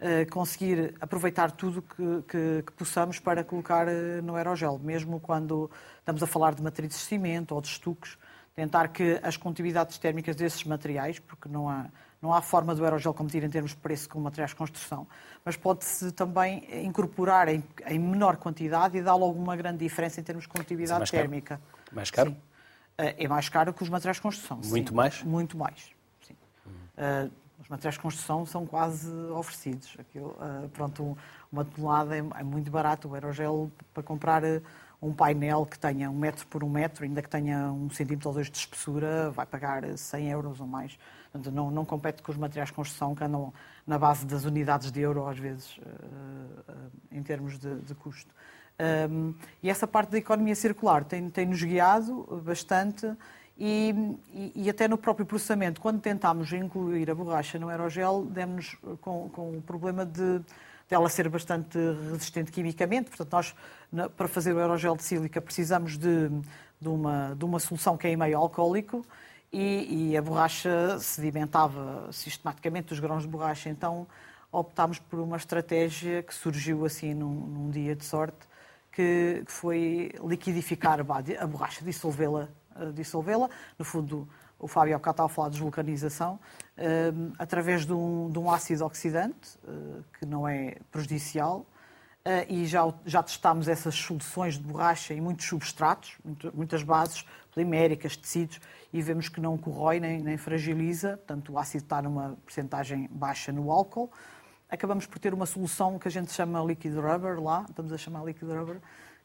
[0.00, 5.18] é uh, conseguir aproveitar tudo que, que, que possamos para colocar uh, no aerogel, mesmo
[5.18, 8.16] quando estamos a falar de matrizes de cimento ou de estuques,
[8.54, 11.86] tentar que as condutividades térmicas desses materiais, porque não há,
[12.24, 15.06] não há forma do aerogel competir em termos de preço com materiais de construção,
[15.44, 20.24] mas pode-se também incorporar em, em, menor quantidade e dar logo uma grande diferença em
[20.24, 21.58] termos de condutividade mais térmica.
[21.58, 21.94] Caro?
[21.94, 22.30] Mais caro?
[22.30, 22.36] Sim.
[22.96, 24.58] Eh, é mais caro que os materiais de construção.
[24.64, 24.94] Muito sim.
[24.94, 25.22] mais?
[25.22, 25.90] Muito mais.
[26.26, 26.34] Sim.
[26.66, 27.30] Uhum.
[27.60, 29.94] os materiais de construção são quase oferecidos.
[29.98, 31.18] Aquilo, uh, pronto,
[31.52, 33.06] uma tonelada é, é, muito barato.
[33.06, 34.42] O aerogel, para comprar
[35.04, 38.34] um painel que tenha um metro por um metro, ainda que tenha um centímetro ou
[38.34, 40.98] dois de espessura, vai pagar 100 euros ou mais.
[41.52, 43.52] Não, não compete com os materiais de construção que andam
[43.86, 48.32] na base das unidades de euro, às vezes, uh, uh, em termos de, de custo.
[49.10, 53.06] Um, e essa parte da economia circular tem-nos tem guiado bastante
[53.56, 53.94] e,
[54.32, 59.28] e, e, até no próprio processamento, quando tentámos incluir a borracha no aerogel, demos com,
[59.28, 60.40] com o problema de
[60.88, 61.78] dela ser bastante
[62.10, 63.10] resistente quimicamente.
[63.10, 66.28] Portanto, nós, para fazer o aerogel de sílica, precisamos de,
[66.80, 69.04] de, uma, de uma solução que é em meio alcoólico
[69.52, 73.68] e, e, a borracha sedimentava sistematicamente os grãos de borracha.
[73.68, 74.06] Então
[74.50, 78.38] optámos por uma estratégia que surgiu assim num, num dia de sorte,
[78.92, 82.48] que foi liquidificar a borracha, dissolvê-la.
[82.76, 83.48] Eh, dissolvê-la.
[83.78, 86.38] No fundo, o Fábio cá estava a falar de desvulcanização,
[86.76, 91.66] eh, através de um, de um, ácido oxidante, eh, que não é prejudicial,
[92.48, 96.16] e já, já testámos essas soluções de borracha em muitos substratos,
[96.54, 101.84] muitas bases poliméricas, tecidos, e vemos que não corrói nem, nem fragiliza, portanto o ácido
[101.84, 104.10] está numa porcentagem baixa no álcool.
[104.70, 108.24] Acabamos por ter uma solução que a gente chama liquid rubber lá, estamos a chamar
[108.24, 108.80] liquid rubber,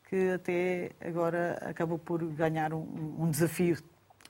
[0.10, 3.78] que até agora acabou por ganhar um, um desafio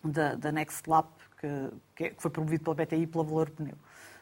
[0.03, 1.07] da, da Next Lab,
[1.39, 3.75] que, que, foi promovido pela BTI pela Valor Pneu.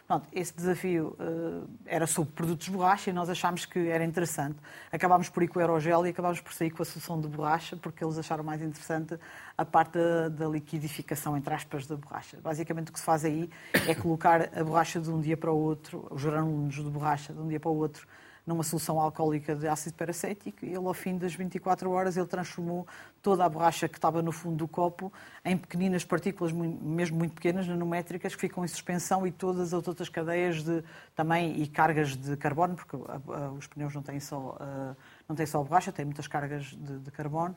[0.08, 4.58] Pronto, esse desafio uh, era sobre produtos de borracha e nós achámos que era interessante.
[4.90, 7.76] Acabámos por ir com o aerogel e acabámos por sair com a solução de borracha,
[7.76, 9.20] porque eles acharam mais interessante
[9.58, 12.38] a parte da, da liquidificação, entre aspas, da borracha.
[12.42, 13.50] Basicamente o que se faz aí
[13.86, 17.40] é colocar a borracha de um dia para o outro, os granulos de borracha de
[17.42, 18.08] um dia para o outro,
[18.48, 22.88] numa solução alcoólica de ácido peracético e ele, ao fim das 24 horas, ele transformou
[23.22, 25.12] toda a borracha que estava no fundo do copo
[25.44, 30.08] em pequeninas partículas, mesmo muito pequenas, nanométricas, que ficam em suspensão e todas as outras
[30.08, 30.82] cadeias de,
[31.14, 32.96] também e cargas de carbono, porque
[33.58, 34.58] os pneus não têm só,
[35.28, 37.54] não têm só borracha, têm muitas cargas de, de carbono,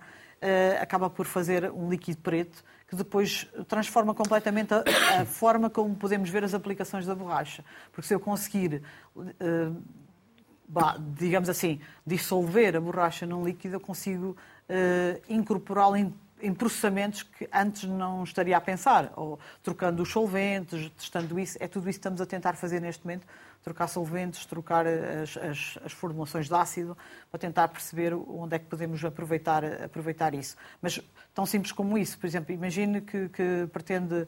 [0.81, 4.83] acaba por fazer um líquido preto que depois transforma completamente a,
[5.21, 7.65] a, forma como podemos ver as aplicações da borracha.
[7.93, 8.83] Porque se eu conseguir
[11.17, 14.37] digamos assim, dissolver a borracha num líquido, eu consigo
[14.69, 20.91] uh, incorporá-la em, em, processamentos que antes não estaria a pensar, ou trocando os solventes,
[20.97, 23.27] testando isso, é tudo isso que estamos a tentar fazer neste momento,
[23.63, 26.97] trocar solventes, trocar as, as, as, formulações de ácido,
[27.31, 30.57] para tentar perceber onde é que podemos aproveitar, aproveitar isso.
[30.81, 31.01] Mas
[31.35, 34.27] tão simples como isso, por exemplo, imagine que, que pretende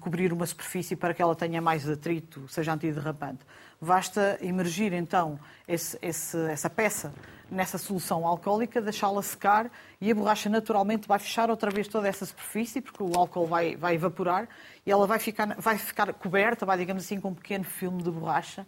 [0.00, 3.40] cobrir uma superfície para que ela tenha mais atrito, seja antiderrapante.
[3.80, 7.12] Basta emergir então esse, esse, essa peça
[7.52, 12.24] nessa solução alcoólica, deixá-la secar e a borracha naturalmente vai fechar outra vez toda essa
[12.24, 14.48] superfície, porque o álcool vai, vai evaporar
[14.86, 18.10] e ela vai ficar, vai ficar coberta, vai, digamos assim, com um pequeno filme de
[18.10, 18.66] borracha,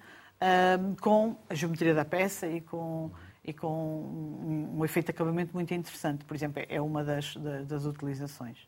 [0.79, 3.11] um, com a geometria da peça e com,
[3.43, 6.25] e com um, um, efeito de acabamento muito interessante.
[6.25, 8.59] Por exemplo, é uma das, das, das utilizações.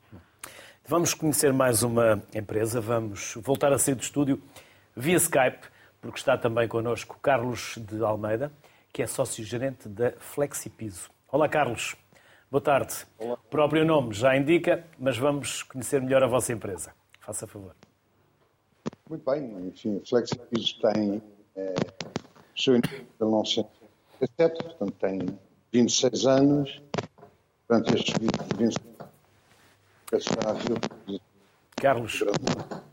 [0.89, 4.41] Vamos conhecer mais uma empresa, vamos voltar a sair do estúdio
[4.97, 5.67] via Skype
[6.01, 8.53] porque está também connosco Carlos de Almeida,
[8.93, 11.11] que é sócio-gerente da Flexipiso.
[11.27, 11.97] Olá, Carlos.
[12.49, 13.05] Boa tarde.
[13.19, 13.35] Olá.
[13.35, 16.93] O próprio nome já indica, mas vamos conhecer melhor a vossa empresa.
[17.19, 17.75] Faça favor.
[19.11, 19.67] Muito bem.
[19.67, 21.21] Enfim, a Flexipiso tem
[21.57, 21.75] é,
[22.57, 25.39] seu início em 1977, portanto tem
[25.73, 26.83] 26 anos.
[27.69, 28.96] Durante estes 26 anos,
[31.77, 32.25] Carlos,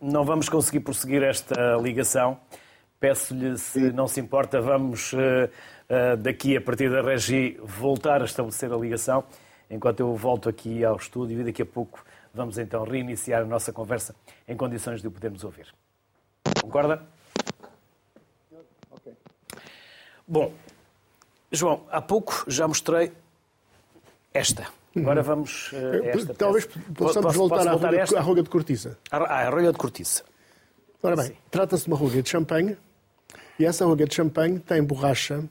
[0.02, 2.40] não vamos conseguir prosseguir esta ligação
[3.04, 8.24] Peço-lhe, se não se importa, vamos uh, uh, daqui, a partir da Regi, voltar a
[8.24, 9.26] estabelecer a ligação,
[9.70, 12.02] enquanto eu volto aqui ao estúdio e daqui a pouco
[12.34, 14.16] vamos então reiniciar a nossa conversa
[14.48, 15.68] em condições de o podermos ouvir.
[16.62, 17.06] Concorda?
[20.26, 20.54] Bom,
[21.52, 23.12] João, há pouco já mostrei
[24.34, 24.66] esta.
[24.96, 25.26] Agora uhum.
[25.26, 26.34] vamos uh.
[26.36, 28.98] Talvez possamos voltar posso à, rolha, à rolha de cortiça.
[29.12, 30.24] Ah, a rolha de cortiça.
[31.02, 32.78] Ora bem, trata-se de uma rolha de champanhe
[33.60, 35.44] e essa rolha de champanhe tem borracha,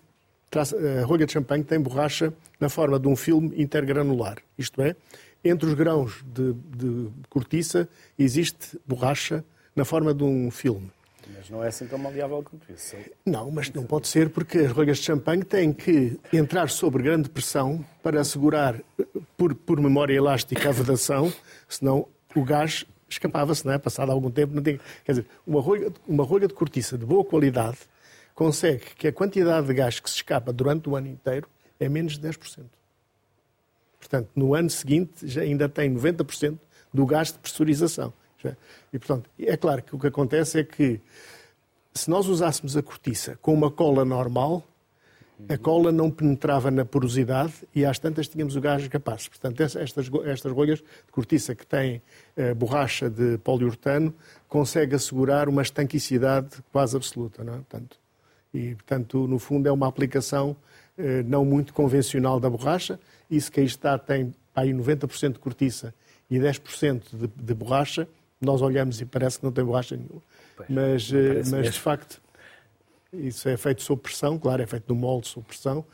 [0.55, 4.38] a rolha de champanhe tem borracha na forma de um filme intergranular.
[4.57, 4.96] Isto é,
[5.44, 10.90] entre os grãos de, de cortiça existe borracha na forma de um filme.
[11.37, 12.96] Mas não é assim tão maleável quanto isso.
[13.24, 17.28] Não, mas não pode ser porque as rolhas de champanhe têm que entrar sob grande
[17.28, 18.80] pressão para assegurar,
[19.37, 21.32] por, por memória elástica, a vedação,
[21.68, 23.78] senão o gás escapava-se, não é?
[23.78, 24.80] Passado algum tempo, não tem...
[25.04, 27.78] Quer dizer, uma rolha, uma rolha de cortiça de boa qualidade
[28.35, 32.18] consegue que a quantidade de gás que se escapa durante o ano inteiro é menos
[32.18, 32.64] de 10%.
[33.98, 36.58] Portanto, no ano seguinte já ainda tem 90%
[36.92, 38.12] do gás de pressurização.
[38.92, 41.00] E, portanto, é claro que o que acontece é que
[41.94, 44.64] se nós usássemos a cortiça com uma cola normal,
[45.48, 49.28] a cola não penetrava na porosidade e às tantas tínhamos o gás capaz.
[49.28, 52.00] Portanto, estas, estas rolhas de cortiça que têm
[52.37, 54.14] eh, borracha de poliuretano
[54.48, 57.42] consegue assegurar uma estanquicidade quase absoluta.
[57.42, 57.57] Não é?
[57.57, 57.98] portanto,
[58.55, 60.57] e, portanto, no fundo, é uma aplicação
[60.96, 63.00] eh, não muito convencional da borracha.
[63.31, 65.94] Isso que aí está tem aí 90% de cortiça
[66.31, 68.07] e 10% de, de borracha.
[68.42, 70.22] Nós olhamos e parece que não tem borracha nenhuma.
[70.57, 72.20] Pois, mas, eh, mas de facto,
[73.12, 75.85] isso é feito sob pressão, claro, é feito no molde sob pressão.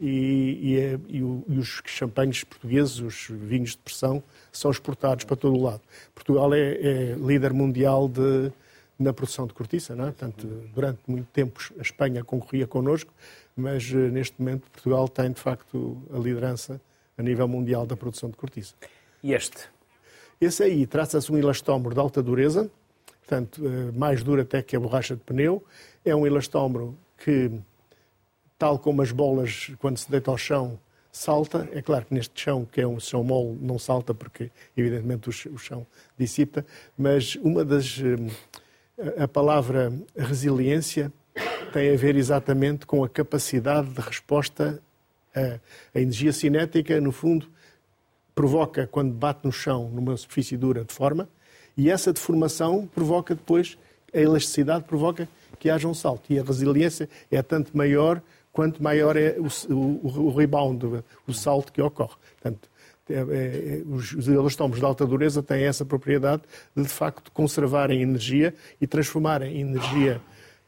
[0.00, 5.24] E, e, é, e, o, e, os champanhes portugueses, os vinhos de pressão, são exportados
[5.24, 5.80] para todo o lado.
[6.14, 8.52] Portugal é, é líder mundial de,
[8.98, 9.94] na produção de cortiça.
[9.94, 10.12] Não é?
[10.12, 13.12] Portanto, durante muito tempo a Espanha concorria connosco,
[13.56, 16.80] mas eh, neste momento Portugal tem, de facto, a liderança
[17.16, 18.74] a nível mundial da produção de cortiça.
[19.22, 19.68] E este?
[20.40, 22.70] Esse aí trata-se de um elastómero de alta dureza,
[23.20, 25.64] portanto, eh, mais duro até que a borracha de pneu.
[26.04, 27.50] É um elastómero que,
[28.56, 30.78] tal como as bolas, quando se deita ao chão,
[31.10, 31.68] salta.
[31.72, 35.58] É claro que neste chão, que é um chão mole, não salta porque, evidentemente, o
[35.58, 35.84] chão
[36.16, 36.64] dissipa,
[36.96, 38.00] mas uma das
[38.96, 41.12] eh, a palavra resiliência
[41.72, 44.80] tem a ver exatamente com a capacidade de resposta
[45.94, 47.48] a energia cinética, no fundo,
[48.38, 51.28] provoca quando bate no chão, numa superfície dura, deforma,
[51.76, 53.76] e essa deformação provoca depois
[54.14, 55.28] a elasticidade provoca
[55.58, 56.32] que haja um salto.
[56.32, 58.22] E a resiliência é tanto maior
[58.52, 62.14] quanto maior é o, o, o rebound, o salto que ocorre.
[62.40, 62.68] Portanto,
[63.10, 66.42] é, é, é os, os elastomos de alta dureza têm essa propriedade
[66.76, 70.20] de, de facto, conservarem energia e transformarem energia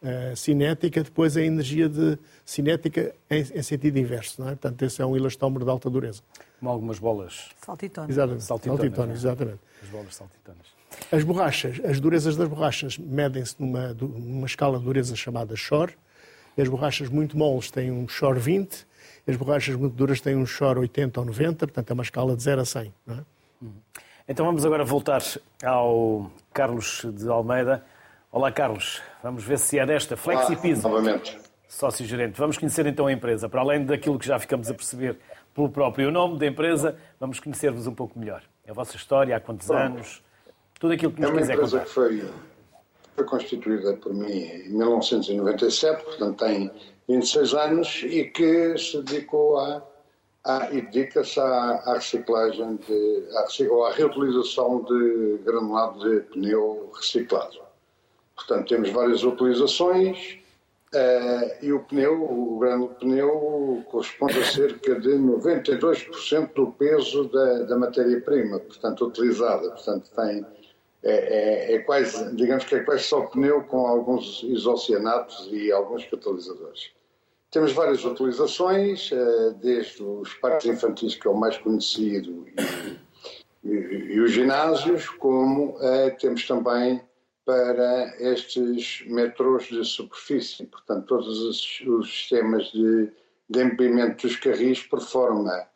[0.02, 4.40] uh, cinética depois em energia de, cinética em, em sentido inverso.
[4.40, 4.56] Não é?
[4.56, 6.20] Portanto, esse é um elastómero de alta dureza.
[6.60, 7.48] Como algumas bolas.
[7.64, 8.10] Saltitonas.
[8.10, 8.44] Exatamente.
[8.44, 9.58] Saltitonas, saltitonas exatamente.
[9.82, 10.66] As bolas saltitonas.
[11.10, 15.96] As borrachas, as durezas das borrachas medem-se numa, numa escala de dureza chamada Shore.
[16.58, 18.86] As borrachas muito moles têm um Shore 20,
[19.26, 22.42] as borrachas muito duras têm um Shore 80 ou 90, portanto é uma escala de
[22.42, 22.94] 0 a 100.
[23.08, 23.14] É?
[24.28, 25.22] Então vamos agora voltar
[25.64, 27.84] ao Carlos de Almeida.
[28.30, 29.00] Olá, Carlos.
[29.22, 30.82] Vamos ver se é desta FlexiPiso.
[30.82, 31.38] Novamente.
[31.66, 32.38] Sócio-gerente.
[32.38, 33.48] Vamos conhecer então a empresa.
[33.48, 35.18] Para além daquilo que já ficamos a perceber
[35.54, 38.42] pelo próprio nome da empresa, vamos conhecer-vos um pouco melhor.
[38.68, 39.80] A vossa história, há quantos Pronto.
[39.80, 40.22] anos,
[40.78, 41.76] tudo aquilo que nos quiser contar.
[41.76, 42.30] É uma empresa que foi,
[43.16, 46.70] foi constituída por mim em 1997, portanto tem
[47.08, 49.82] 26 anos e que se dedicou a,
[50.44, 56.90] a e dedica-se à, à, reciclagem de, à, ou à reutilização de granulado de pneu
[56.94, 57.58] reciclado.
[58.36, 60.38] Portanto, temos várias utilizações
[60.94, 67.28] uh, e o pneu, o granulado de pneu, corresponde a cerca de 92% do peso
[67.28, 69.70] da, da matéria-prima, portanto, utilizada.
[69.70, 70.46] Portanto, tem
[71.02, 76.04] é, é, é, quase, digamos que é quase só pneu com alguns isocianatos e alguns
[76.04, 76.90] catalisadores.
[77.50, 82.46] Temos várias utilizações, eh, desde os parques infantis, que é o mais conhecido,
[83.64, 83.74] e, e,
[84.14, 87.02] e os ginásios, como uh, temos também
[87.50, 93.10] para estes metrôs de superfície, portanto, todos os, os sistemas de,
[93.48, 95.66] de dos carris, por forma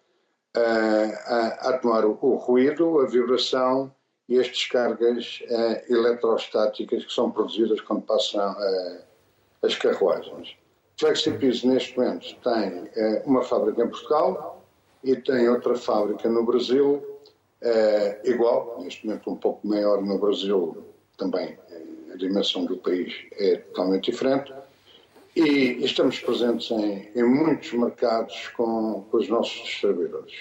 [0.55, 3.93] a, a, o, o ruído, a vibração
[4.29, 9.03] e as descargas uh, eletrostáticas que são produzidas quando passam uh,
[9.61, 10.57] as carruagens.
[10.97, 14.65] FlexiPiso, neste momento, tem uh, uma fábrica em Portugal
[15.03, 17.05] e tem outra fábrica no Brasil,
[18.25, 20.85] igual, neste momento um pouco maior no Brasil,
[21.17, 21.59] também
[22.15, 24.53] a dimensão do país é totalmente diferente.
[25.37, 30.33] E estamos presentes em, em muitos mercados com, com, os nossos distribuidores,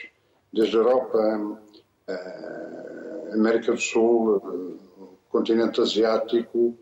[0.53, 1.59] desde a Europa,
[3.33, 4.79] América do Sul,
[5.29, 6.77] continente asiático,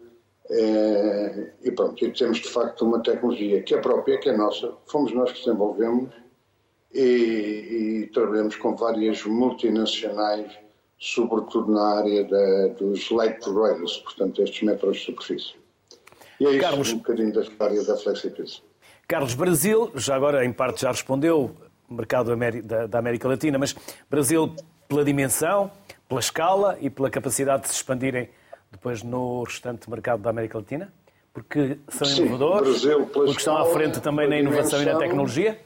[0.49, 4.73] é, e pronto, e temos de facto uma tecnologia que é própria, que é nossa,
[4.85, 6.11] fomos nós que desenvolvemos
[6.93, 10.51] e, e trabalhamos com várias multinacionais,
[11.01, 15.55] sobretudo na área da, dos light rails, portanto, estes metros de superfície.
[16.39, 18.61] E é Carlos, isso um bocadinho da história da Flexipiz.
[19.07, 21.55] Carlos, Brasil, já agora em parte já respondeu,
[21.89, 22.33] mercado
[22.87, 23.75] da América Latina, mas
[24.09, 24.55] Brasil
[24.87, 25.71] pela dimensão,
[26.07, 28.29] pela escala e pela capacidade de se expandirem
[28.71, 30.93] depois no restante mercado da América Latina?
[31.33, 32.81] Porque são Sim, inovadores?
[32.81, 35.59] Brasil, porque estão à frente também na inovação e na tecnologia?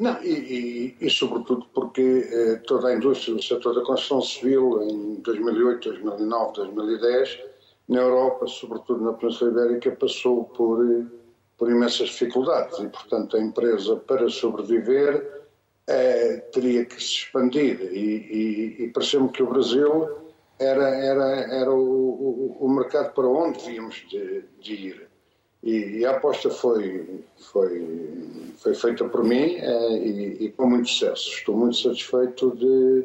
[0.00, 4.82] Não, e, e, e sobretudo porque eh, toda a indústria do setor da construção civil
[4.82, 7.38] em 2008, 2009, 2010,
[7.86, 11.04] na Europa, sobretudo na Península Ibérica, passou por, eh,
[11.58, 15.42] por imensas dificuldades e, portanto, a empresa, para sobreviver,
[15.86, 20.08] é, teria que se expandir e, e, e pareceu-me que o Brasil
[20.58, 25.09] era, era, era o, o, o mercado para onde devíamos de, de ir.
[25.62, 30.88] E, e, a aposta foi, foi, foi feita por mim é, e, e, com muito
[30.88, 31.28] sucesso.
[31.30, 33.04] Estou muito satisfeito de,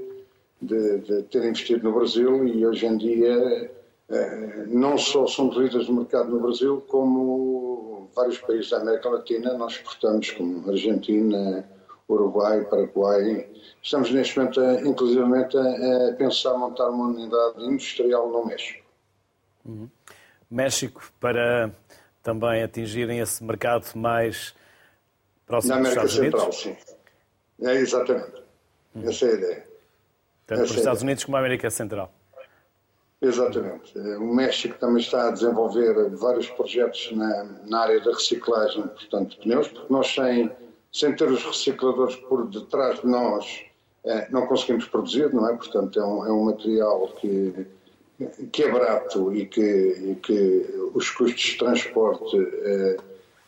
[0.61, 3.71] de, de, ter investido no Brasil e hoje em dia
[4.09, 9.53] é, não só somos líderes no mercado no Brasil, como vários países da América Latina,
[9.55, 11.67] nós exportamos como Argentina,
[12.07, 13.49] Uruguai, Paraguai.
[13.83, 18.85] Estamos neste momento, inclusivamente, a, pensar montar uma unidade industrial no México.
[19.65, 19.89] Uhum.
[20.49, 21.71] México, para
[22.25, 24.55] também atingirem esse mercado mais
[25.45, 26.59] próximo dos Estados Central, Unidos?
[26.59, 26.75] sim.
[27.61, 28.43] É, exatamente.
[28.95, 29.09] Uhum.
[29.09, 29.67] Essa é a ideia.
[30.47, 32.11] Tanto para os Estados Unidos como a América Central.
[33.21, 33.97] Exatamente.
[33.97, 39.37] O México também está a desenvolver vários projetos na, na área da reciclagem, portanto, de
[39.37, 40.51] pneus, porque nós sem
[40.91, 43.65] sem ter os recicladores por detrás de nós,
[44.05, 45.53] eh, não conseguimos produzir, não é?
[45.53, 47.67] Portanto, é um, é um material que,
[48.51, 52.97] que é barato e que, e que os custos de transporte, eh,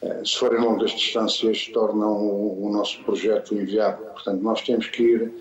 [0.02, 4.06] eh, se forem longas distâncias, tornam o, o, nosso projeto inviável.
[4.08, 5.34] Portanto, nós temos que ir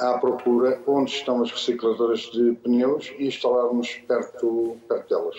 [0.00, 5.36] à procura onde estão as recicladoras de pneus e instalarmos perto, perto delas.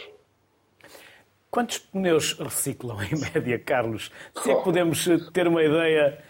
[1.50, 4.12] Quantos pneus reciclam em média, Carlos?
[4.44, 6.24] Se é que podemos ter uma ideia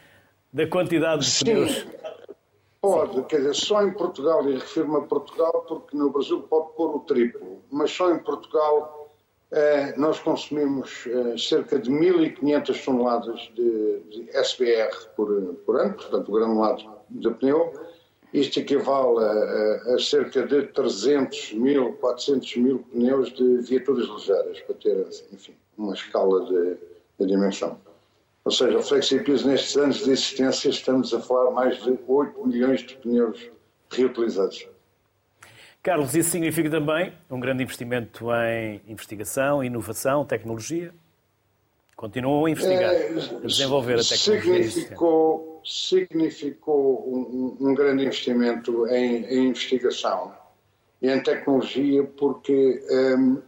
[0.54, 1.46] da quantidade de Sim.
[1.46, 1.88] pneus.
[2.82, 6.96] Pode, quer dizer, só em Portugal, e refiro-me a Portugal porque no Brasil pode pôr
[6.96, 9.02] o triplo, mas só em Portugal
[9.52, 15.28] eh, nós consumimos eh, cerca de 1.500 toneladas de, de SBR por,
[15.66, 17.72] por, ano, portanto, o granulado de pneu.
[18.34, 24.60] Isto equivale a, a, a, cerca de 300 mil, 400 mil pneus de viaturas ligeiras,
[24.62, 26.78] para ter, enfim, uma escala de,
[27.20, 27.78] de dimensão.
[28.44, 32.82] Ou seja, o FlexiPiso, nestes anos de existência, estamos a falar mais de 8 milhões
[32.82, 33.52] de pneus
[33.92, 34.68] reutilizados.
[35.84, 40.94] Carlos, isso significa também um grande investimento em investigação, inovação, tecnologia?
[41.96, 43.08] Continuam a investigar, é,
[43.44, 44.64] a desenvolver a tecnologia.
[44.64, 50.34] Significou, significou um, um, grande investimento em, em, investigação
[51.00, 53.42] e em tecnologia, porque um,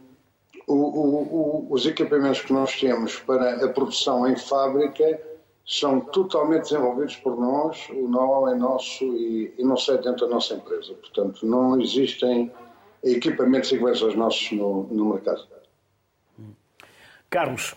[0.66, 5.20] o, o, os equipamentos que nós temos para a produção em fábrica
[5.66, 10.34] são totalmente desenvolvidos por nós, o know-how é nosso e, e não sai dentro da
[10.34, 10.92] nossa empresa.
[10.94, 12.52] Portanto, não existem
[13.02, 15.46] equipamentos iguais aos nossos no, no mercado.
[17.30, 17.74] Carlos,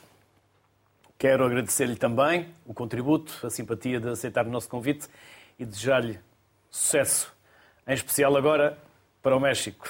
[1.17, 5.07] quero agradecer-lhe também o contributo, a simpatia de aceitar o nosso convite
[5.57, 6.19] e desejar-lhe
[6.69, 7.33] sucesso,
[7.88, 8.77] em especial agora
[9.21, 9.88] para o México.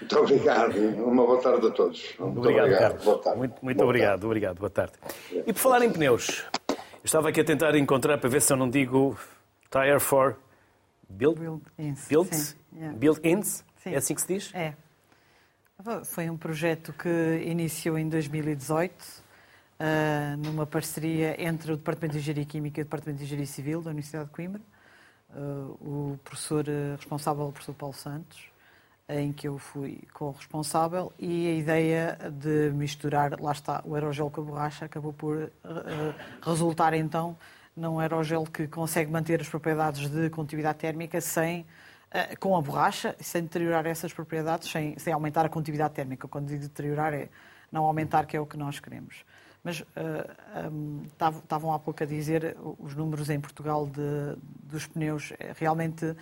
[0.00, 0.78] Muito obrigado.
[1.04, 2.14] Uma boa tarde a todos.
[2.18, 2.80] Muito obrigado, obrigado.
[2.80, 3.04] Carlos.
[3.04, 3.38] Boa tarde.
[3.38, 4.10] Muito, muito boa obrigado.
[4.10, 4.26] Tarde.
[4.26, 4.58] Obrigado.
[4.58, 4.92] Boa tarde.
[5.32, 8.56] E por falar em pneus, eu estava aqui a tentar encontrar para ver se eu
[8.56, 9.18] não digo
[9.70, 10.36] Tire for
[11.08, 11.40] Build?
[11.40, 12.08] Build-ins.
[12.08, 12.98] Build, yeah.
[12.98, 13.64] Build-ins?
[13.84, 14.54] É assim que se diz?
[14.54, 14.74] É.
[16.04, 22.44] Foi um projeto que iniciou em 2018, uh, numa parceria entre o Departamento de Engenharia
[22.44, 24.60] Química e o Departamento de Engenharia Civil da Universidade de Coimbra.
[25.30, 28.50] Uh, o professor uh, responsável, o professor Paulo Santos,
[29.08, 34.42] em que eu fui co-responsável e a ideia de misturar, lá está, o aerogel com
[34.42, 35.50] a borracha acabou por uh,
[36.42, 37.36] resultar então
[37.74, 43.16] num aerogel que consegue manter as propriedades de condutividade térmica sem, uh, com a borracha,
[43.18, 46.28] sem deteriorar essas propriedades, sem, sem aumentar a condutividade térmica.
[46.28, 47.30] Quando digo deteriorar é
[47.72, 49.24] não aumentar, que é o que nós queremos.
[49.64, 49.84] Mas uh,
[50.70, 51.02] um,
[51.40, 55.32] estavam há pouco a dizer os números em Portugal de, dos pneus.
[55.56, 56.14] Realmente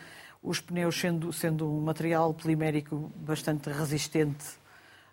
[0.43, 4.45] os pneus sendo, sendo um material polimérico bastante resistente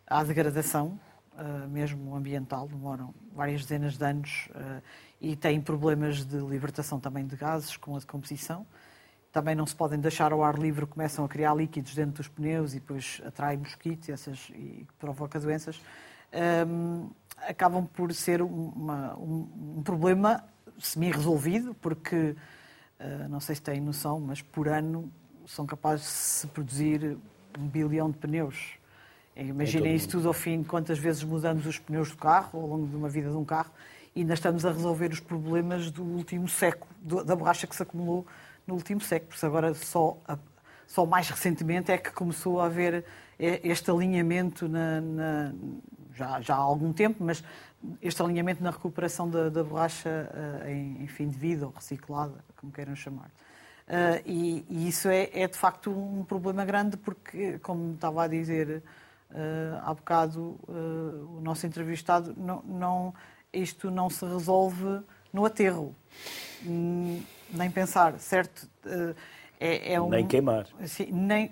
[0.07, 0.99] à degradação,
[1.33, 4.81] uh, mesmo ambiental, demoram várias dezenas de anos uh,
[5.19, 8.65] e têm problemas de libertação também de gases com a decomposição.
[9.31, 12.73] Também não se podem deixar ao ar livre, começam a criar líquidos dentro dos pneus
[12.73, 15.81] e depois atraem mosquitos essas, e provoca doenças.
[16.67, 20.43] Um, acabam por ser uma, um, um problema
[20.79, 22.35] semi-resolvido, porque,
[23.29, 25.11] não sei se têm noção, mas por ano
[25.45, 27.17] são capazes de se produzir
[27.57, 28.73] um bilhão de pneus.
[29.35, 32.95] Imaginem isso tudo ao fim, quantas vezes mudamos os pneus do carro ao longo de
[32.95, 33.71] uma vida de um carro
[34.15, 36.91] e ainda estamos a resolver os problemas do último século,
[37.25, 38.27] da borracha que se acumulou
[38.67, 39.29] no último século.
[39.29, 40.17] Porque agora só,
[40.85, 43.03] só mais recentemente é que começou a haver
[43.39, 45.53] este alinhamento na, na,
[46.13, 47.43] já, já há algum tempo, mas
[48.01, 50.29] este alinhamento na recuperação da, da borracha
[50.63, 53.27] eh, em, em fim de vida ou reciclada, como queiram chamar.
[53.85, 58.27] Uh, e, e, isso é, é, de facto um problema grande porque, como estava a
[58.27, 58.81] dizer
[59.29, 63.13] uh, há bocado uh, o nosso entrevistado, não, não,
[63.51, 65.01] isto não se resolve
[65.33, 65.93] no aterro.
[66.65, 68.69] Hum, nem pensar, certo?
[69.59, 70.65] É, é um, nem queimar.
[70.85, 71.51] Sim, nem,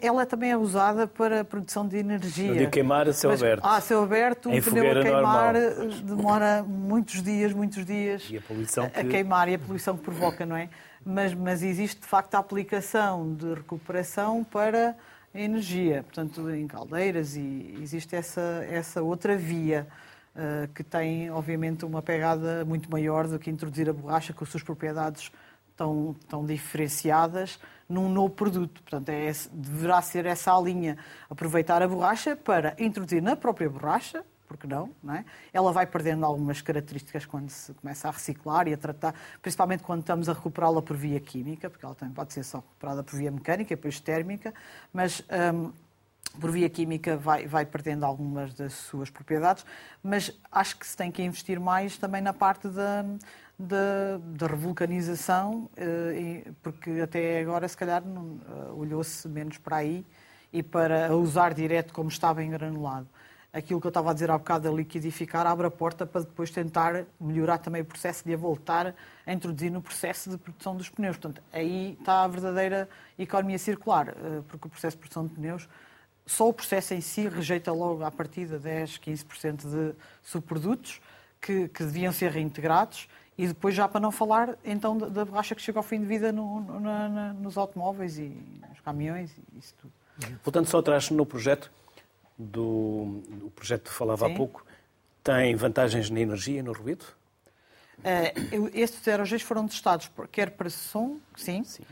[0.00, 2.54] ela também é usada para a produção de energia.
[2.54, 3.64] De queimar a céu aberto.
[3.64, 5.88] Ah, a céu aberto, um pneu a queimar normal.
[6.04, 9.00] demora muitos dias, muitos dias e a, poluição que...
[9.00, 10.68] a queimar e a poluição que provoca, não é?
[11.04, 14.96] mas, mas existe de facto a aplicação de recuperação para
[15.34, 19.86] a energia, portanto, em caldeiras, e existe essa, essa outra via.
[20.34, 24.48] Uh, que tem, obviamente, uma pegada muito maior do que introduzir a borracha, com as
[24.48, 25.30] suas propriedades
[25.76, 27.58] tão, tão diferenciadas,
[27.88, 28.82] num novo produto.
[28.82, 30.96] Portanto, é, deverá ser essa a linha.
[31.28, 35.24] Aproveitar a borracha para introduzir na própria borracha porque não, não é?
[35.50, 40.00] Ela vai perdendo algumas características quando se começa a reciclar e a tratar, principalmente quando
[40.00, 43.30] estamos a recuperá-la por via química, porque ela também pode ser só recuperada por via
[43.30, 44.52] mecânica e depois térmica,
[44.92, 45.72] mas um,
[46.38, 49.64] por via química vai, vai perdendo algumas das suas propriedades,
[50.02, 53.04] mas acho que se tem que investir mais também na parte da,
[53.58, 60.04] da, da revulcanização, eh, porque até agora, se calhar, eh, olhou-se menos para aí
[60.52, 63.08] e para usar direto como estava engranulado
[63.52, 66.50] aquilo que eu estava a dizer há bocado, a liquidificar, abre a porta para depois
[66.50, 68.94] tentar melhorar também o processo de a voltar
[69.26, 71.18] a introduzir no processo de produção dos pneus.
[71.18, 72.88] Portanto, aí está a verdadeira
[73.18, 75.68] economia circular, eh, porque o processo de produção de pneus,
[76.24, 81.00] só o processo em si rejeita logo à partida 10, 15% de subprodutos
[81.40, 85.62] que, que deviam ser reintegrados E depois, já para não falar, então, da borracha que
[85.62, 88.36] chega ao fim de vida no, no, na, nos automóveis e
[88.68, 89.92] nos caminhões e isso tudo.
[90.44, 91.70] Voltando só atrás no projeto,
[92.38, 94.32] do, do projeto que falava Sim.
[94.32, 94.64] há pouco,
[95.22, 97.04] tem vantagens na energia e no ruído?
[97.98, 101.84] Uh, estes aerogéis foram testados quer para som, sim, sim.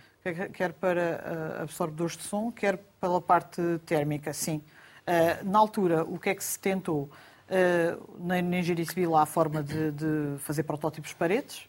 [0.53, 4.63] Quer, para uh, absorvedores de som, quer pela parte térmica, sim.
[5.07, 7.11] Uh, na altura, o que é que se tentou?
[7.51, 11.69] Uh, na, na engenharia civil há a forma de, de fazer protótipos paredes,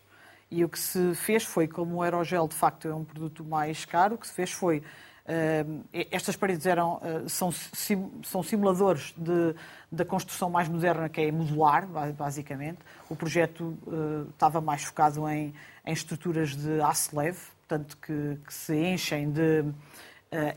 [0.51, 3.83] e o que se fez foi, como o aerogel de facto é um produto mais
[3.83, 4.83] caro, o que se fez foi
[6.11, 7.51] estas paredes eram, são,
[8.23, 9.55] são simuladores de,
[9.91, 12.79] da construção mais moderna, que é modular, basicamente.
[13.09, 13.77] O projeto
[14.31, 15.53] estava mais focado em,
[15.85, 19.63] em estruturas de aço leve, portanto, que, que se enchem de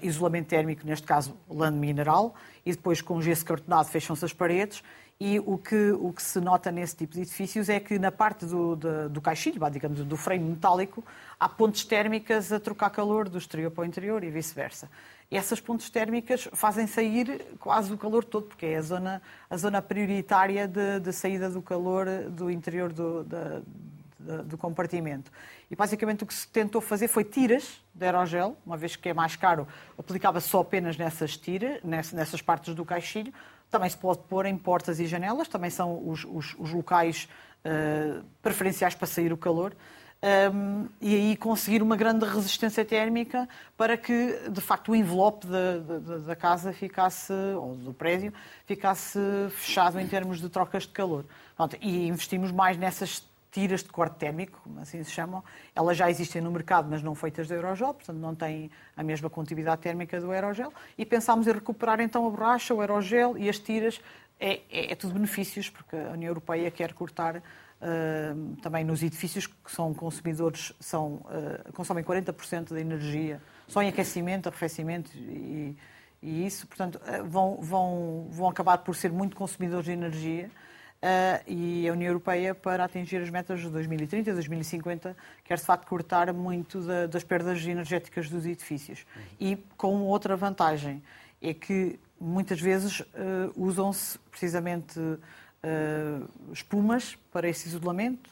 [0.02, 4.82] isolamento térmico, neste caso lã mineral, e depois com gesso cartonado fecham-se as paredes
[5.20, 8.44] e o que, o que se nota nesse tipo de edifícios é que na parte
[8.44, 11.04] do, do, do caixilho, digamos, do freio metálico,
[11.38, 14.90] há pontes térmicas a trocar calor do exterior para o interior e vice-versa.
[15.30, 19.80] Essas pontes térmicas fazem sair quase o calor todo, porque é a zona, a zona
[19.80, 23.62] prioritária de, de saída do calor do interior do, da,
[24.44, 25.30] do compartimento.
[25.70, 29.14] E basicamente o que se tentou fazer foi tiras de aerogel, uma vez que é
[29.14, 29.66] mais caro,
[29.98, 33.32] aplicava só apenas nessas tiras, nessas partes do caixilho,
[33.70, 37.28] também se pode pôr em portas e janelas, também são os, os, os locais
[37.64, 39.74] uh, preferenciais para sair o calor.
[40.54, 43.46] Um, e aí conseguir uma grande resistência térmica
[43.76, 48.32] para que, de facto, o envelope da, da, da, casa ficasse, ou do prédio,
[48.64, 49.18] ficasse
[49.50, 51.26] fechado em termos de trocas de calor.
[51.54, 53.22] Pronto, e investimos mais nessas
[53.54, 55.42] tiras de corte térmico, como assim se chamam.
[55.76, 59.30] Elas já existem no mercado, mas não feitas de aerogel, portanto não têm a mesma
[59.30, 60.72] condutividade térmica do aerogel.
[60.98, 64.00] E pensámos em recuperar então a borracha, o aerogel e as tiras.
[64.40, 69.46] É, é, é tudo benefícios, porque a União Europeia quer cortar uh, também nos edifícios
[69.46, 75.76] que são consumidores, são, uh, consomem 40% da energia, só em aquecimento, arrefecimento e,
[76.20, 76.66] e isso.
[76.66, 80.50] Portanto, uh, vão, vão, vão acabar por ser muito consumidores de energia
[81.46, 85.86] e a União Europeia, para atingir as metas de 2030 e 2050, quer de facto
[85.86, 89.04] cortar muito da, das perdas energéticas dos edifícios.
[89.38, 91.02] E com outra vantagem,
[91.42, 93.04] é que muitas vezes uh,
[93.54, 98.30] usam-se precisamente uh, espumas para esse isolamento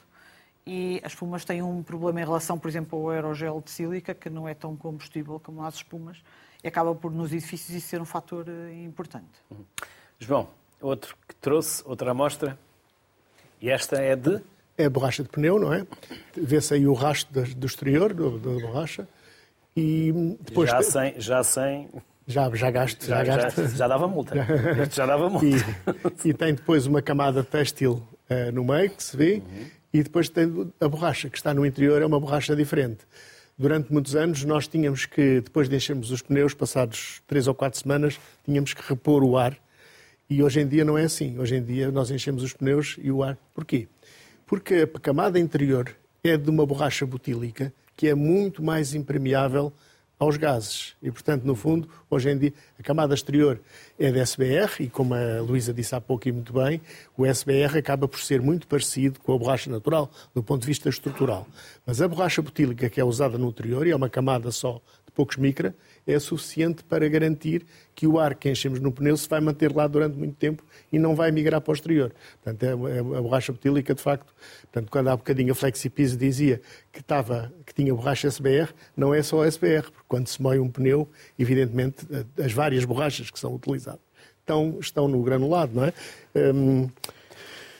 [0.65, 4.29] e as espumas têm um problema em relação, por exemplo, ao aerogel de sílica, que
[4.29, 6.23] não é tão combustível como as espumas,
[6.63, 9.41] e acaba por nos edifícios isso ser um fator importante.
[9.51, 9.65] Uhum.
[10.17, 10.47] João,
[10.83, 12.57] outro que trouxe, outra amostra.
[13.61, 14.41] E esta é de?
[14.77, 15.85] É borracha de pneu, não é?
[16.35, 19.07] Vê-se aí o rastro do exterior da borracha.
[19.75, 20.11] E
[20.41, 21.89] depois já sem, já sem
[22.27, 23.05] já, já gasto.
[23.05, 23.61] Já, já, gasto.
[23.61, 24.35] já, já dava multa.
[24.81, 25.45] Este já dava multa.
[25.45, 29.65] E, e, tem depois uma camada têxtil uh, no meio, que se vê, uhum.
[29.93, 33.05] e depois tem a borracha, que está no interior, é uma borracha diferente.
[33.57, 37.79] Durante muitos anos nós tínhamos que, depois de enchermos os pneus, passados três ou quatro
[37.79, 39.57] semanas, tínhamos que repor o ar
[40.29, 41.37] e hoje em dia não é assim.
[41.37, 43.37] Hoje em dia nós enchemos os pneus e o ar.
[43.53, 43.87] Porquê?
[44.45, 49.71] Porque a camada interior é de uma borracha butílica que é muito mais impermeável
[50.23, 50.95] aos gases.
[51.01, 53.59] E, portanto, no fundo, hoje em dia, a camada exterior
[53.99, 56.81] é de SBR, e como a Luísa disse há pouco e muito bem,
[57.17, 60.89] o SBR acaba por ser muito parecido com a borracha natural, do ponto de vista
[60.89, 61.47] estrutural.
[61.85, 64.81] Mas a borracha butílica que é usada no interior, e é uma camada só
[65.13, 69.39] poucos micra, é suficiente para garantir que o ar que enchemos no pneu se vai
[69.39, 72.13] manter lá durante muito tempo e não vai migrar para o exterior.
[72.43, 74.33] Portanto, é, é a borracha butílica, de facto,
[74.63, 76.61] portanto, quando há bocadinho a Flexipise dizia
[76.91, 80.69] que, estava, que tinha borracha SBR, não é só SBR, porque quando se moe um
[80.69, 82.05] pneu, evidentemente,
[82.43, 84.01] as várias borrachas que são utilizadas
[84.39, 85.93] estão, estão no granulado, não é?
[86.35, 86.89] Hum...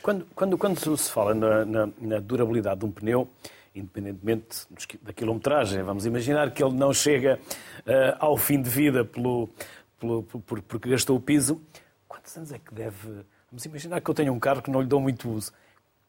[0.02, 3.26] Quando, quando, quando se fala na, na, na durabilidade de um pneu,
[3.74, 4.66] independentemente
[5.02, 5.82] da quilometragem.
[5.82, 7.38] Vamos imaginar que ele não chega
[7.80, 9.50] uh, ao fim de vida pelo,
[9.98, 11.60] pelo, por, porque gastou o piso.
[12.06, 13.24] Quantos anos é que deve.
[13.50, 15.52] Vamos imaginar que eu tenho um carro que não lhe dou muito uso.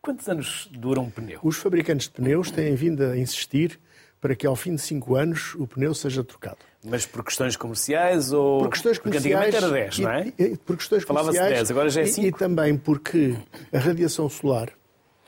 [0.01, 1.39] Quantos anos dura um pneu?
[1.41, 3.79] Os fabricantes de pneus têm vindo a insistir
[4.21, 6.57] para que ao fim de 5 anos o pneu seja trocado.
[6.83, 8.59] Mas por questões comerciais ou.
[8.59, 9.43] Por questões comerciais.
[9.43, 10.57] Porque antigamente era 10, não é?
[10.63, 11.67] Por questões Falava-se comerciais.
[11.67, 12.21] 10, agora já é 5.
[12.21, 13.35] E, e também porque
[13.73, 14.69] a radiação solar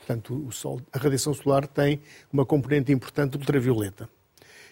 [0.08, 2.00] Portanto, o sol, a radiação solar tem
[2.32, 4.08] uma componente importante ultravioleta.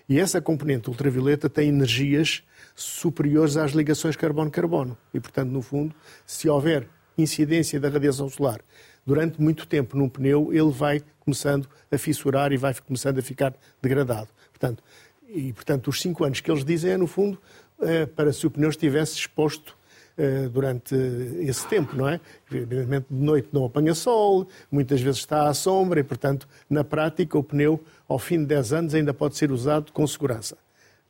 [0.08, 2.42] E essa componente ultravioleta tem energias
[2.74, 4.96] superiores às ligações carbono-carbono.
[5.12, 8.62] E, portanto, no fundo, se houver incidência da radiação solar
[9.04, 13.54] durante muito tempo num pneu, ele vai começando a fissurar e vai começando a ficar
[13.82, 14.28] degradado.
[14.48, 14.82] Portanto,
[15.28, 17.38] e, portanto, os cinco anos que eles dizem é, no fundo,
[17.82, 19.76] é, para se o pneu estivesse exposto
[20.52, 20.94] durante
[21.40, 22.20] esse tempo, não é?
[22.50, 27.36] Evidentemente, de noite não apanha sol, muitas vezes está à sombra e, portanto, na prática,
[27.36, 30.56] o pneu, ao fim de 10 anos, ainda pode ser usado com segurança.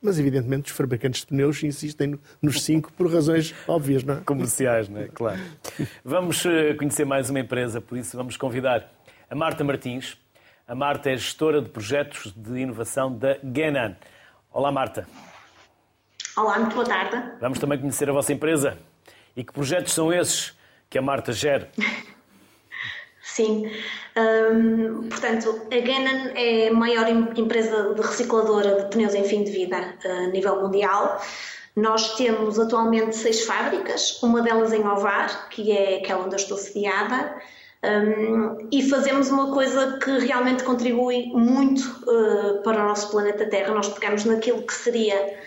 [0.01, 4.17] Mas, evidentemente, os fabricantes de pneus insistem nos 5 por razões óbvias, não é?
[4.21, 5.07] Comerciais, não é?
[5.07, 5.39] Claro.
[6.05, 8.91] Vamos eh, conhecer mais uma empresa, por isso vamos convidar
[9.29, 10.17] a Marta Martins.
[10.67, 13.95] A Marta é gestora de projetos de inovação da Genan.
[14.51, 15.07] Olá, Marta.
[16.37, 17.31] Olá, muito boa tarde.
[17.41, 18.77] Vamos também conhecer a vossa empresa.
[19.37, 20.53] E que projetos são esses
[20.89, 21.69] que a Marta gera?
[23.21, 23.71] Sim.
[24.17, 29.51] Um, portanto, a Gannon é a maior empresa de recicladora de pneus em fim de
[29.51, 31.21] vida a nível mundial.
[31.75, 36.57] Nós temos atualmente seis fábricas, uma delas em Ovar, que é aquela onde eu estou
[36.57, 37.39] sediada,
[37.83, 43.71] um, e fazemos uma coisa que realmente contribui muito uh, para o nosso planeta Terra.
[43.71, 45.37] Nós pegamos naquilo que seria,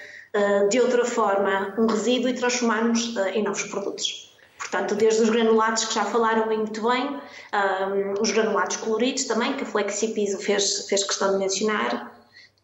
[0.70, 4.31] de outra forma, um resíduo e transformamos uh, em novos produtos.
[4.61, 9.64] Portanto, desde os granulados que já falaram muito bem, um, os granulados coloridos também, que
[9.64, 12.14] a Flexipiso fez, fez questão de mencionar.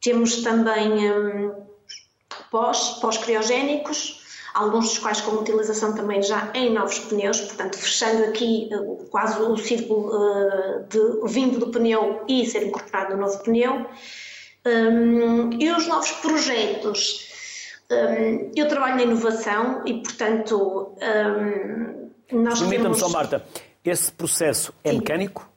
[0.00, 1.52] Temos também um,
[2.50, 8.68] pós, pós-criogénicos, alguns dos quais com utilização também já em novos pneus, portanto, fechando aqui
[8.72, 13.86] uh, quase o círculo uh, de vindo do pneu e ser incorporado no novo pneu.
[14.64, 17.35] Um, e os novos projetos
[17.90, 22.98] um, eu trabalho na inovação e, portanto, um, nós Permita-me temos...
[22.98, 23.44] só, Marta,
[23.84, 24.98] esse processo é Sim.
[24.98, 25.48] mecânico?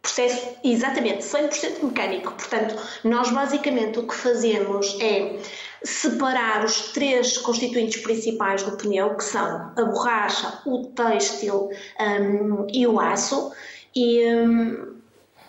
[0.00, 2.32] Processo, exatamente, 100% mecânico.
[2.32, 5.38] Portanto, nós basicamente o que fazemos é
[5.82, 11.70] separar os três constituintes principais do pneu, que são a borracha, o têxtil
[12.00, 13.50] um, e o aço,
[13.94, 14.94] e um,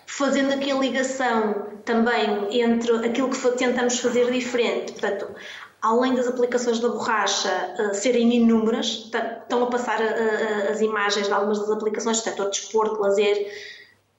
[0.06, 4.94] fazendo aqui a ligação também entre aquilo que tentamos fazer diferente.
[4.94, 5.28] Portanto,
[5.86, 11.34] além das aplicações da borracha uh, serem inúmeras, estão a passar uh, as imagens de
[11.34, 13.48] algumas das aplicações, setor desporto, lazer,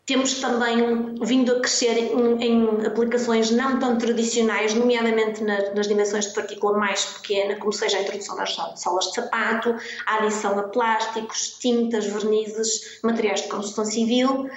[0.07, 6.27] temos também vindo a crescer em, em, aplicações não tão tradicionais, nomeadamente na, nas dimensões
[6.27, 9.75] de partícula mais pequena, como seja a introdução das solas de sapato,
[10.07, 14.49] a adição a plásticos, tintas, vernizes, materiais de construção civil.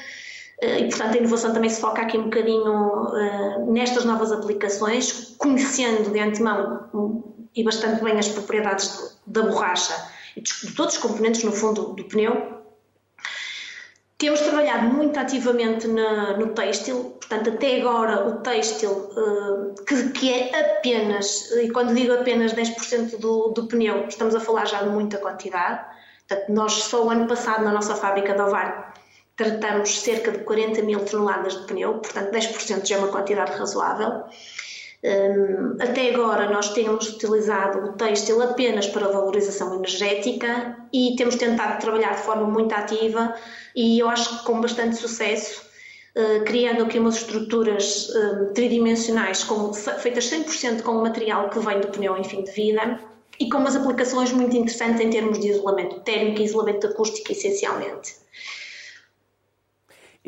[0.61, 5.35] Eh, e, portanto, a inovação também se foca aqui um bocadinho uh, nestas novas aplicações,
[5.37, 9.93] conhecendo de antemão um, e bastante bem as propriedades da borracha
[10.35, 12.59] e de, todos os componentes, no fundo, do pneu.
[14.17, 20.33] Temos trabalhado muito ativamente na, no têxtil, portanto, até agora o têxtil, uh, que, que,
[20.33, 24.89] é apenas, e quando digo apenas 10% do, do pneu, estamos a falar já de
[24.89, 25.85] muita quantidade.
[26.27, 28.93] Portanto, nós só o ano passado na nossa fábrica de Ovar
[29.39, 34.25] tratamos cerca de 40 mil toneladas de pneu, portanto 10% já é uma quantidade razoável.
[35.01, 41.79] Um, até agora nós temos utilizado o têxtil apenas para valorização energética e temos tentado
[41.79, 43.33] trabalhar de forma muito ativa
[43.73, 45.61] e eu acho que com bastante sucesso,
[46.17, 51.79] uh, criando aqui umas estruturas uh, tridimensionais com, feitas 100% com o material que vem
[51.79, 52.99] do pneu em fim de vida
[53.39, 58.15] e com umas aplicações muito interessantes em termos de isolamento térmico e isolamento acústico essencialmente.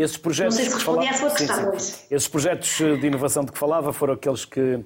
[0.02, 2.06] Esses projetos Não sei se respondi à sua questão, sim, sim.
[2.10, 4.86] Esses projetos de inovação de que falava foram aqueles que uh,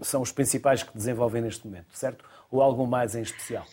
[0.00, 2.24] são os principais que desenvolvem neste momento, certo?
[2.50, 3.64] Ou algum mais em especial?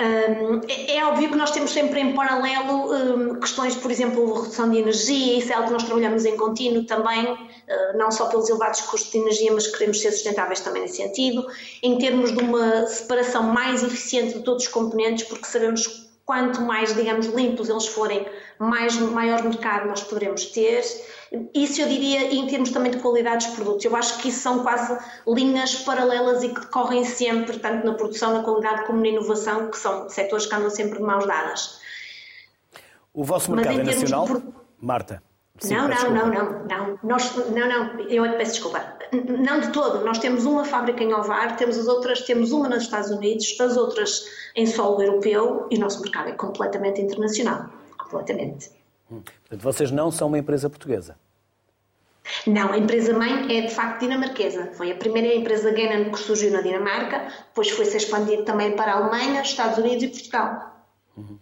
[0.00, 4.70] Um, é, é, óbvio que nós temos sempre em paralelo um, questões, por exemplo, redução
[4.70, 8.48] de energia, isso é algo que nós trabalhamos em contínuo também, uh, não só pelos
[8.48, 11.46] elevados custos de energia, mas queremos ser sustentáveis também nesse sentido,
[11.82, 16.94] em termos de uma separação mais eficiente de todos os componentes, porque sabemos quanto mais,
[16.94, 18.24] digamos, limpos eles forem,
[18.56, 20.80] mais, maior mercado nós poderemos ter.
[21.52, 23.84] Isso eu diria em termos também de qualidade dos produtos.
[23.84, 28.32] Eu acho que isso são quase linhas paralelas e que decorrem sempre, tanto na produção,
[28.32, 31.80] na qualidade como na inovação, que são setores que andam sempre de mãos dadas.
[33.12, 34.42] O vosso mercado é nacional, de...
[34.80, 35.20] Marta?
[35.60, 38.82] Sim, não, não, não, não, não, Nós, não, não, eu é peço desculpa.
[39.12, 40.04] Não de todo.
[40.04, 43.76] Nós temos uma fábrica em Ovar, temos as outras, temos uma nos Estados Unidos, as
[43.76, 44.24] outras
[44.56, 47.68] em solo europeu e o nosso mercado é completamente internacional.
[47.98, 48.70] Completamente.
[49.10, 49.20] Hum.
[49.20, 51.16] Portanto, vocês não são uma empresa portuguesa?
[52.46, 54.70] Não, a empresa-mãe é de facto dinamarquesa.
[54.74, 58.96] Foi a primeira empresa Genan que surgiu na Dinamarca, depois foi-se expandido também para a
[58.96, 60.86] Alemanha, Estados Unidos e Portugal.
[61.16, 61.38] Uhum.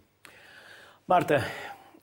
[1.07, 1.45] Marta,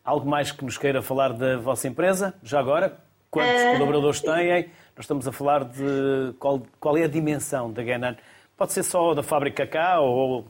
[0.07, 2.97] Algo mais que nos queira falar da vossa empresa, já agora?
[3.31, 3.73] Quantos uh...
[3.73, 4.71] colaboradores têm?
[4.97, 8.17] Nós estamos a falar de qual, qual é a dimensão da Genan.
[8.57, 10.47] Pode ser só da fábrica cá ou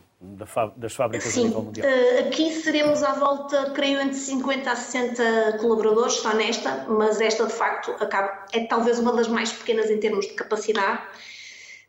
[0.77, 1.41] das fábricas Sim.
[1.41, 1.89] a nível mundial?
[1.89, 7.47] Uh, aqui seremos à volta, creio, entre 50 a 60 colaboradores, só nesta, mas esta
[7.47, 11.03] de facto acaba, é talvez uma das mais pequenas em termos de capacidade.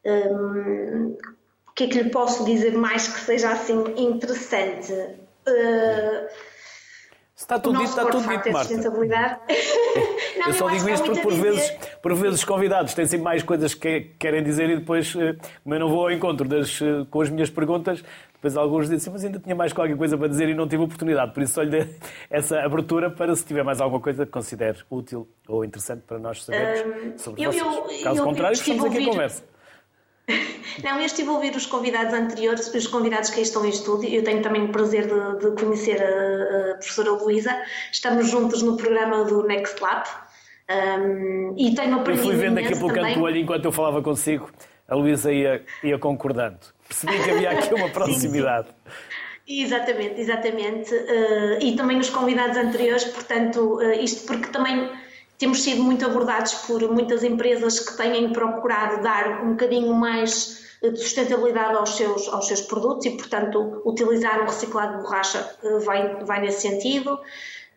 [0.05, 1.15] Um,
[1.77, 4.91] que é que lhe posso dizer mais que seja assim interessante?
[4.91, 6.27] Uh,
[7.37, 8.73] Está tudo dito, está tudo dito, Marta.
[10.37, 11.71] Não, eu só eu digo isto porque por vezes,
[12.01, 15.75] por vezes os convidados têm sempre mais coisas que querem dizer e depois, eh, como
[15.75, 19.23] eu não vou ao encontro das, eh, com as minhas perguntas, depois alguns dizem, mas
[19.23, 21.31] ainda tinha mais qualquer coisa para dizer e não tive oportunidade.
[21.31, 21.95] Por isso só lhe dei
[22.29, 26.43] essa abertura para se tiver mais alguma coisa que considere útil ou interessante para nós
[26.43, 28.03] sabermos sobre eu, vocês.
[28.03, 29.56] Caso eu, contrário, estamos aqui a conversa.
[30.83, 34.09] Não, eu estive a ouvir os convidados anteriores, os convidados que aí estão em estúdio.
[34.09, 37.55] Eu tenho também o prazer de, de conhecer a, a, professora Luísa.
[37.91, 40.05] Estamos juntos no programa do Next Lab.
[40.69, 44.01] Um, e tenho aprendido Eu fui vendo aqui pelo canto do olho enquanto eu falava
[44.01, 44.51] consigo,
[44.87, 46.59] a Luísa ia, ia concordando.
[46.87, 48.67] Percebi que havia aqui uma proximidade.
[49.47, 49.61] sim, sim.
[49.61, 50.93] Exatamente, exatamente.
[50.93, 54.89] Uh, e também os convidados anteriores, portanto, uh, isto porque também
[55.37, 60.95] temos sido muito abordados por muitas empresas que têm procurado dar um bocadinho mais de
[60.97, 66.23] sustentabilidade aos seus, aos seus produtos e, portanto, utilizar um reciclado de borracha eh, vai,
[66.23, 67.19] vai nesse sentido.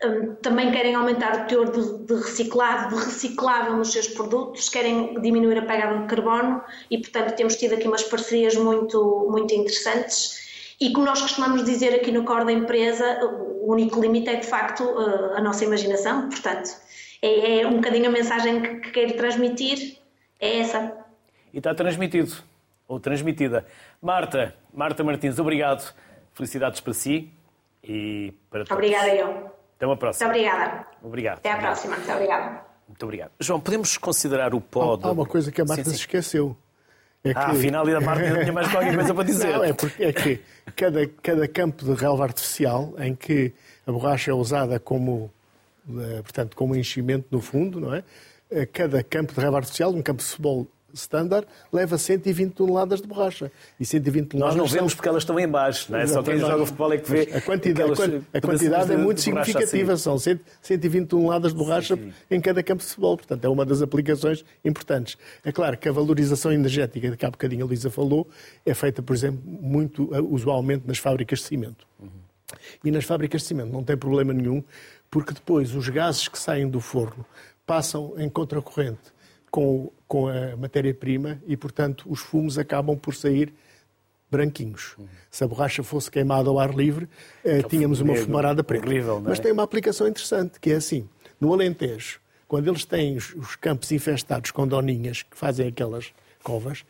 [0.02, 5.20] Hum, também querem aumentar o teor de, de reciclado, de reciclável nos seus produtos, querem
[5.20, 10.74] diminuir a pegada de carbono e, portanto, temos tido aqui umas parcerias muito, muito interessantes.
[10.80, 13.20] E como nós costumamos dizer aqui no core da empresa,
[13.62, 16.70] o único limite é de facto eh, a nossa imaginação, portanto,
[17.22, 19.98] é, é um bocadinho a mensagem que, que quero transmitir,
[20.38, 20.92] é essa.
[21.52, 22.32] E está transmitido,
[22.88, 23.66] ou transmitida.
[24.00, 25.94] Marta, Marta Martins, obrigado.
[26.32, 27.30] Felicidades para si
[27.82, 28.72] e para todos.
[28.72, 29.50] Obrigada eu.
[29.76, 30.28] Até uma próxima.
[30.28, 30.86] Muito obrigada.
[31.02, 31.38] Obrigado.
[31.38, 31.96] Até à próxima.
[31.96, 32.60] Muito obrigada.
[32.86, 33.30] Muito obrigado.
[33.40, 34.98] João, podemos considerar o pó...
[35.02, 35.96] Há, há uma coisa que a Marta sim, sim.
[35.96, 36.56] se esqueceu.
[37.22, 37.50] É ah, que...
[37.52, 39.52] afinal, a Marta ainda tinha mais qualquer coisa para dizer.
[39.52, 40.40] Não, é, porque, é que
[40.74, 43.52] cada, cada campo de relva artificial em que
[43.86, 45.30] a borracha é usada como
[45.98, 48.04] eh, portanto, como enchimento no fundo, não é?
[48.50, 53.06] Eh, cada campo de relva artificial, um campo de futebol standard, leva 120 toneladas de
[53.06, 53.50] borracha.
[53.78, 54.56] E 120 toneladas.
[54.56, 56.06] Nós não vemos porque elas estão em baixo, não é?
[56.06, 57.28] Só quem joga futebol é que vê.
[57.32, 57.92] A quantidade,
[58.32, 60.02] a quantidade é muito significativa, assim.
[60.02, 63.16] são 120 toneladas de borracha sim, em cada campo de futebol.
[63.16, 65.16] Portanto, é uma das aplicações importantes.
[65.44, 68.28] É claro que a valorização energética, de que há bocadinho a Luísa falou,
[68.64, 71.86] é feita, por exemplo, muito eh, usualmente nas fábricas de cimento.
[71.98, 72.08] Uhum.
[72.84, 74.62] E nas fábricas de cimento não tem problema nenhum,
[75.10, 77.24] porque depois os gases que saem do forno
[77.66, 79.12] passam em contracorrente
[79.50, 83.52] com, com a matéria-prima e, portanto, os fumos acabam por sair
[84.30, 84.94] branquinhos.
[84.96, 85.08] Uhum.
[85.30, 87.08] Se a borracha fosse queimada ao ar livre,
[87.44, 88.86] eh, tínhamos uma fumarada preta.
[88.86, 89.28] Horrível, é?
[89.28, 91.08] Mas tem uma aplicação interessante, que é assim,
[91.40, 96.12] no Alentejo, quando eles têm os, os campos infestados com doninhas, que fazem aquelas
[96.44, 96.84] covas,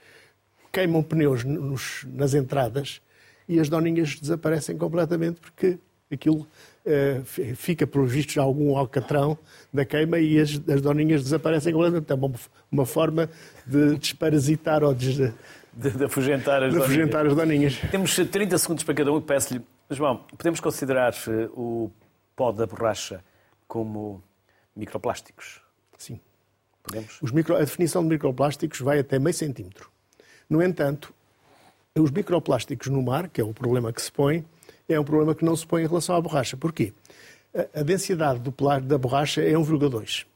[0.71, 3.01] queimam pneus nos, nas entradas
[3.49, 5.79] e as doninhas desaparecem completamente porque
[6.11, 6.47] aquilo
[7.55, 9.39] fica, por vistos, algum alcatrão
[9.73, 12.11] da queima e as, as doninhas desaparecem completamente.
[12.11, 12.33] É uma,
[12.71, 13.29] uma forma
[13.67, 15.33] de desparasitar ou de,
[15.73, 17.77] de, de afugentar, as, de afugentar as doninhas.
[17.91, 19.21] Temos 30 segundos para cada um.
[19.21, 21.91] Peço-lhe, João, podemos considerar eh, o
[22.35, 23.23] pó da borracha
[23.69, 24.23] como
[24.75, 25.61] microplásticos?
[25.99, 26.21] Sim.
[26.83, 27.19] Podemos?
[27.21, 29.91] Os micro, a definição de microplásticos vai até meio centímetro.
[30.49, 31.15] No entanto,
[31.95, 34.45] os microplásticos no mar, que é o problema que se põe,
[34.91, 36.57] é um problema que não se põe em relação à borracha.
[36.57, 36.93] Porquê?
[37.75, 40.27] A, densidade do pelar da borracha é 1,2.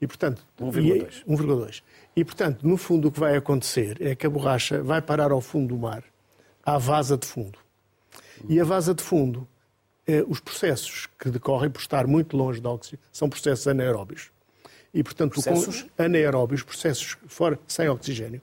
[0.00, 1.82] E, portanto, 1,2.
[2.14, 5.40] E, portanto, no fundo, o que vai acontecer é que a borracha vai parar ao
[5.40, 6.04] fundo do mar,
[6.64, 7.58] à vasa de fundo.
[8.48, 9.46] E a vasa de fundo,
[10.06, 14.30] eh, os processos que decorrem por estar muito longe de oxigênio são processos anaeróbios.
[14.92, 15.86] E, portanto, processos?
[15.98, 18.40] anaeróbios, processos fora, sem oxigênio.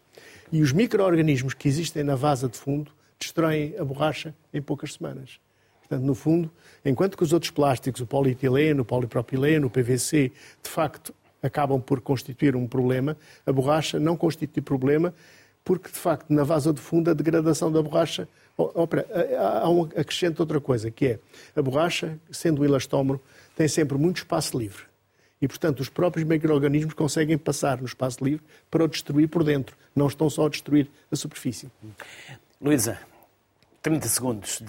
[0.51, 5.39] E os micro-organismos que existem na vasa de fundo destroem a borracha em poucas semanas.
[5.87, 6.51] Portanto, no fundo,
[6.83, 10.31] enquanto que os outros plásticos, o polietileno, o polipropileno, o PVC,
[10.61, 15.13] de facto acabam por constituir um problema, a borracha não constitui problema
[15.63, 18.27] porque, de facto, na vasa de fundo, a degradação da borracha.
[18.57, 19.05] Opera,
[19.61, 21.19] há um acrescento outra coisa, que é
[21.55, 23.19] a borracha, sendo o elastómero,
[23.55, 24.83] tem sempre muito espaço livre.
[25.41, 29.75] E, portanto, os próprios micro-organismos conseguem passar no espaço livre para o destruir por dentro.
[29.95, 31.69] Não estão só a destruir a superfície.
[32.61, 32.99] Luísa,
[33.83, 34.63] 30 segundos.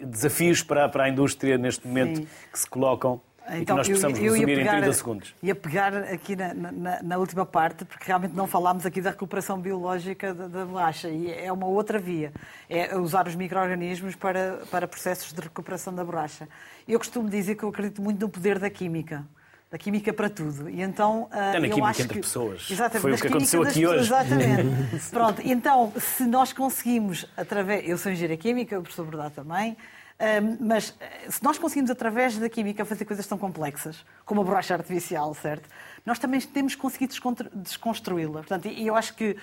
[0.00, 2.28] Desafios para, para a indústria neste momento Sim.
[2.52, 5.34] que se colocam então, e que nós possamos eu, eu resumir pegar, em 30 segundos.
[5.42, 9.60] Ia pegar aqui na, na, na, última parte, porque realmente não falámos aqui da recuperação
[9.60, 12.32] biológica da, da borracha, e é uma outra via,
[12.68, 16.48] é usar os micro-organismos para, para processos de recuperação da borracha.
[16.86, 19.24] Eu costumo dizer que eu acredito muito no poder da química
[19.72, 20.68] da química para tudo.
[20.68, 22.20] E então, Até na eu química acho entre que...
[22.20, 22.68] pessoas.
[22.70, 24.06] Exatamente, Foi o que aconteceu aqui pessoas, hoje.
[24.06, 25.08] Exatamente.
[25.10, 27.88] Pronto, então, se nós conseguimos, através...
[27.88, 29.76] Eu sou engenheira química, o professor Bordá também,
[30.22, 34.44] Um, mas eh, se nós conseguimos, através da química, fazer coisas tão complexas, como a
[34.44, 35.68] borracha artificial, certo?
[36.04, 37.14] Nós também temos conseguido
[37.54, 38.40] desconstruí-la.
[38.40, 39.36] Portanto, e eu acho que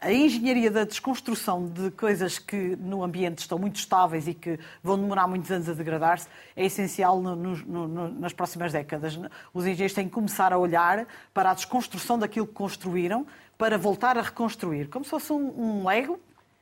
[0.00, 4.96] a engenharia da desconstrução de coisas que no ambiente estão muito estáveis e que vão
[4.96, 9.18] demorar muitos anos a degradar-se é essencial no, no, no, nas próximas décadas.
[9.52, 13.26] Os engenheiros têm que começar a olhar para a desconstrução daquilo que construíram
[13.58, 16.20] para voltar a reconstruir, como se fosse um, um Lego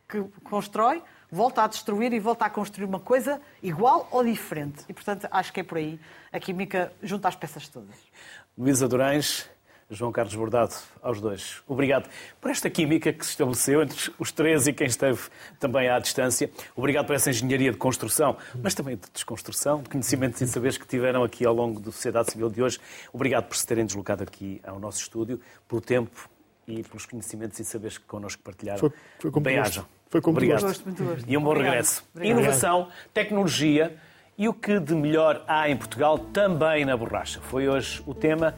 [0.09, 4.85] que constrói, volta a destruir e volta a construir uma coisa igual ou diferente.
[4.89, 5.99] E, portanto, acho que é por aí.
[6.31, 7.97] A química junta as peças todas.
[8.57, 9.49] Luísa Durães,
[9.91, 11.63] João Carlos Bordado, aos dois.
[11.67, 12.09] Obrigado
[12.41, 15.21] por esta química que se estabeleceu entre os três e quem esteve
[15.59, 16.51] também à distância.
[16.77, 20.87] Obrigado por essa engenharia de construção, mas também de desconstrução, de conhecimentos e saberes que
[20.87, 22.79] tiveram aqui ao longo da Sociedade Civil de hoje.
[23.13, 26.29] Obrigado por se terem deslocado aqui ao nosso estúdio, pelo tempo
[26.67, 28.81] e pelos conhecimentos e saberes que connosco partilharam.
[28.81, 29.87] Foi, foi com Bem-ajam.
[30.09, 30.63] Foi com Obrigado.
[30.63, 31.25] Gosto, muito gosto.
[31.27, 31.71] E um bom Obrigado.
[31.73, 32.05] regresso.
[32.15, 32.39] Obrigado.
[32.39, 33.99] Inovação, tecnologia
[34.37, 37.41] e o que de melhor há em Portugal também na borracha.
[37.41, 38.55] Foi hoje o tema.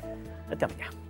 [0.50, 1.03] Até amanhã.